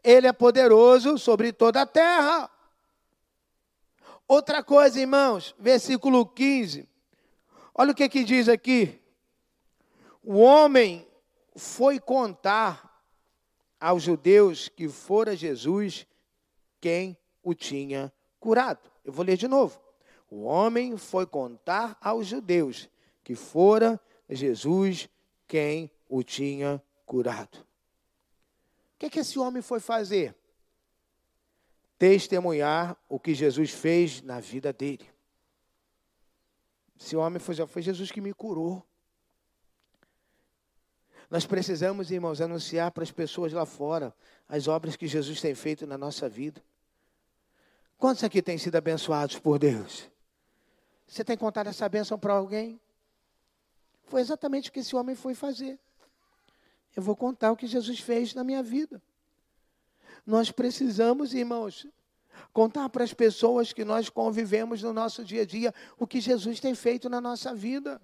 Ele 0.02 0.26
é 0.26 0.32
poderoso 0.32 1.18
sobre 1.18 1.52
toda 1.52 1.82
a 1.82 1.86
terra. 1.86 2.50
Outra 4.26 4.62
coisa, 4.62 4.98
irmãos, 4.98 5.54
versículo 5.58 6.24
15. 6.26 6.88
Olha 7.74 7.92
o 7.92 7.94
que, 7.94 8.08
que 8.08 8.24
diz 8.24 8.48
aqui. 8.48 9.00
O 10.22 10.38
homem 10.38 11.06
foi 11.54 12.00
contar 12.00 13.04
aos 13.78 14.02
judeus 14.02 14.68
que 14.68 14.88
fora 14.88 15.36
Jesus 15.36 16.06
quem 16.83 17.16
o 17.45 17.55
tinha 17.55 18.12
curado. 18.41 18.91
Eu 19.05 19.12
vou 19.12 19.24
ler 19.24 19.37
de 19.37 19.47
novo. 19.47 19.80
O 20.28 20.43
homem 20.43 20.97
foi 20.97 21.24
contar 21.24 21.97
aos 22.01 22.26
judeus 22.26 22.91
que 23.22 23.37
fora 23.37 24.01
Jesus 24.28 25.09
quem 25.47 25.91
o 26.09 26.24
tinha 26.24 26.83
curado. 27.07 27.59
O 27.59 28.99
que, 28.99 29.07
é 29.07 29.11
que 29.11 29.20
esse 29.20 29.39
homem 29.39 29.62
foi 29.62 29.78
fazer? 29.78 30.35
Testemunhar 31.99 32.97
o 33.09 33.18
que 33.20 33.33
Jesus 33.33 33.70
fez 33.70 34.20
na 34.22 34.41
vida 34.41 34.72
dele. 34.72 35.09
Esse 36.99 37.14
homem 37.14 37.39
foi, 37.39 37.55
foi 37.66 37.83
Jesus 37.83 38.11
que 38.11 38.20
me 38.20 38.35
curou. 38.35 38.85
Nós 41.30 41.47
precisamos, 41.47 42.11
irmãos, 42.11 42.41
anunciar 42.41 42.91
para 42.91 43.05
as 43.05 43.11
pessoas 43.12 43.53
lá 43.53 43.64
fora 43.64 44.14
as 44.49 44.66
obras 44.66 44.97
que 44.97 45.07
Jesus 45.07 45.41
tem 45.41 45.55
feito 45.55 45.87
na 45.87 45.97
nossa 45.97 46.28
vida. 46.28 46.62
Quantos 48.03 48.24
aqui 48.24 48.42
têm 48.42 48.59
sido 48.59 48.74
abençoados 48.74 49.38
por 49.38 49.61
Deus? 49.61 50.11
Você 51.07 51.22
tem 51.22 51.36
contado 51.36 51.68
essa 51.68 51.88
bênção 51.88 52.18
para 52.18 52.32
alguém? 52.32 52.80
Foi 54.07 54.20
exatamente 54.20 54.70
o 54.70 54.72
que 54.72 54.80
esse 54.80 54.96
homem 54.96 55.14
foi 55.14 55.36
fazer. 55.36 55.78
Eu 56.96 57.03
vou 57.05 57.14
contar 57.14 57.53
o 57.53 57.57
que 57.57 57.64
Jesus 57.64 58.00
fez 58.00 58.34
na 58.34 58.42
minha 58.42 58.61
vida. 58.61 59.00
Nós 60.26 60.50
precisamos, 60.50 61.32
irmãos, 61.32 61.86
contar 62.53 62.88
para 62.88 63.05
as 63.05 63.14
pessoas 63.14 63.72
que 63.72 63.84
nós 63.84 64.09
convivemos 64.09 64.82
no 64.82 64.92
nosso 64.92 65.24
dia 65.24 65.42
a 65.42 65.46
dia 65.46 65.72
o 65.96 66.05
que 66.05 66.20
Jesus 66.20 66.59
tem 66.59 66.74
feito 66.74 67.09
na 67.09 67.20
nossa 67.20 67.55
vida. 67.55 68.03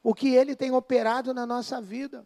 O 0.00 0.14
que 0.14 0.28
ele 0.28 0.54
tem 0.54 0.70
operado 0.70 1.34
na 1.34 1.44
nossa 1.44 1.80
vida. 1.80 2.24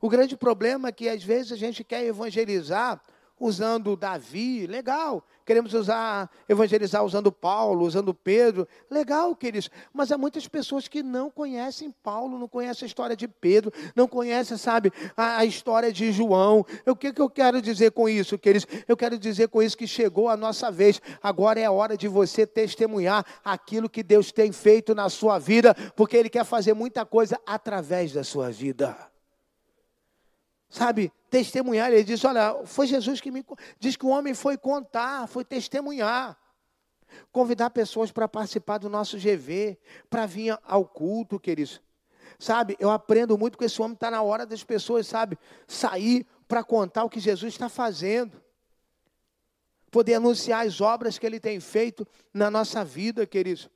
O 0.00 0.08
grande 0.08 0.36
problema 0.36 0.90
é 0.90 0.92
que 0.92 1.08
às 1.08 1.24
vezes 1.24 1.50
a 1.50 1.56
gente 1.56 1.82
quer 1.82 2.04
evangelizar 2.04 3.02
usando 3.40 3.96
Davi, 3.96 4.66
legal. 4.66 5.24
Queremos 5.46 5.74
usar, 5.74 6.30
evangelizar 6.48 7.04
usando 7.04 7.32
Paulo, 7.32 7.84
usando 7.84 8.14
Pedro, 8.14 8.68
legal, 8.88 9.34
queridos. 9.34 9.68
Mas 9.92 10.12
há 10.12 10.18
muitas 10.18 10.46
pessoas 10.46 10.86
que 10.86 11.02
não 11.02 11.28
conhecem 11.28 11.90
Paulo, 11.90 12.38
não 12.38 12.46
conhecem 12.46 12.84
a 12.84 12.86
história 12.86 13.16
de 13.16 13.26
Pedro, 13.26 13.72
não 13.96 14.06
conhecem, 14.06 14.56
sabe, 14.56 14.92
a, 15.16 15.38
a 15.38 15.44
história 15.44 15.90
de 15.92 16.12
João. 16.12 16.64
O 16.86 16.94
que, 16.94 17.12
que 17.12 17.20
eu 17.20 17.28
quero 17.28 17.60
dizer 17.60 17.90
com 17.90 18.08
isso, 18.08 18.38
queridos? 18.38 18.66
Eu 18.86 18.96
quero 18.96 19.18
dizer 19.18 19.48
com 19.48 19.60
isso 19.60 19.76
que 19.76 19.88
chegou 19.88 20.28
a 20.28 20.36
nossa 20.36 20.70
vez. 20.70 21.00
Agora 21.20 21.58
é 21.58 21.64
a 21.64 21.72
hora 21.72 21.96
de 21.96 22.06
você 22.06 22.46
testemunhar 22.46 23.24
aquilo 23.42 23.88
que 23.88 24.04
Deus 24.04 24.30
tem 24.30 24.52
feito 24.52 24.94
na 24.94 25.08
sua 25.08 25.38
vida, 25.38 25.74
porque 25.96 26.16
Ele 26.16 26.30
quer 26.30 26.44
fazer 26.44 26.74
muita 26.74 27.04
coisa 27.04 27.40
através 27.44 28.12
da 28.12 28.22
sua 28.22 28.50
vida 28.50 29.10
sabe, 30.70 31.12
testemunhar. 31.28 31.92
Ele 31.92 32.04
diz: 32.04 32.24
Olha, 32.24 32.64
foi 32.64 32.86
Jesus 32.86 33.20
que 33.20 33.30
me. 33.30 33.44
Diz 33.78 33.96
que 33.96 34.06
o 34.06 34.10
homem 34.10 34.32
foi 34.32 34.56
contar, 34.56 35.26
foi 35.26 35.44
testemunhar. 35.44 36.38
Convidar 37.32 37.70
pessoas 37.70 38.12
para 38.12 38.28
participar 38.28 38.78
do 38.78 38.88
nosso 38.88 39.18
GV, 39.18 39.76
para 40.08 40.26
vir 40.26 40.56
ao 40.62 40.84
culto, 40.86 41.40
queridos. 41.40 41.82
Sabe, 42.38 42.76
eu 42.78 42.88
aprendo 42.88 43.36
muito 43.36 43.58
com 43.58 43.64
esse 43.64 43.82
homem, 43.82 43.94
está 43.94 44.10
na 44.10 44.22
hora 44.22 44.46
das 44.46 44.62
pessoas, 44.62 45.06
sabe, 45.06 45.36
sair 45.66 46.24
para 46.46 46.62
contar 46.62 47.04
o 47.04 47.10
que 47.10 47.18
Jesus 47.18 47.52
está 47.52 47.68
fazendo. 47.68 48.40
Poder 49.90 50.14
anunciar 50.14 50.64
as 50.64 50.80
obras 50.80 51.18
que 51.18 51.26
ele 51.26 51.40
tem 51.40 51.58
feito 51.58 52.06
na 52.32 52.48
nossa 52.48 52.84
vida, 52.84 53.26
queridos. 53.26 53.68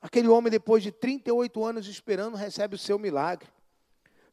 Aquele 0.00 0.28
homem, 0.28 0.50
depois 0.50 0.82
de 0.82 0.90
38 0.90 1.62
anos 1.62 1.86
esperando, 1.86 2.36
recebe 2.36 2.74
o 2.74 2.78
seu 2.78 2.98
milagre. 2.98 3.48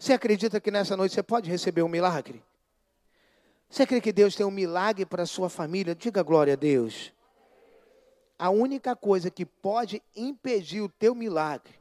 Você 0.03 0.11
acredita 0.11 0.59
que 0.59 0.69
nessa 0.69 0.97
noite 0.97 1.15
você 1.15 1.23
pode 1.23 1.49
receber 1.49 1.81
um 1.81 1.87
milagre? 1.87 2.43
Você 3.69 3.87
crê 3.87 4.01
que 4.01 4.11
Deus 4.11 4.35
tem 4.35 4.45
um 4.45 4.51
milagre 4.51 5.05
para 5.05 5.23
a 5.23 5.25
sua 5.25 5.49
família? 5.49 5.95
Diga 5.95 6.21
glória 6.21 6.51
a 6.51 6.57
Deus. 6.57 7.13
A 8.37 8.49
única 8.49 8.97
coisa 8.97 9.31
que 9.31 9.45
pode 9.45 10.03
impedir 10.13 10.81
o 10.81 10.89
teu 10.89 11.15
milagre, 11.15 11.73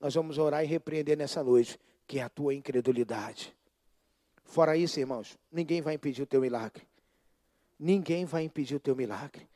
nós 0.00 0.14
vamos 0.14 0.38
orar 0.38 0.64
e 0.64 0.66
repreender 0.66 1.14
nessa 1.14 1.44
noite, 1.44 1.78
que 2.06 2.20
é 2.20 2.22
a 2.22 2.28
tua 2.30 2.54
incredulidade. 2.54 3.54
Fora 4.46 4.74
isso, 4.74 4.98
irmãos, 4.98 5.36
ninguém 5.52 5.82
vai 5.82 5.92
impedir 5.92 6.22
o 6.22 6.26
teu 6.26 6.40
milagre. 6.40 6.88
Ninguém 7.78 8.24
vai 8.24 8.44
impedir 8.44 8.76
o 8.76 8.80
teu 8.80 8.96
milagre. 8.96 9.46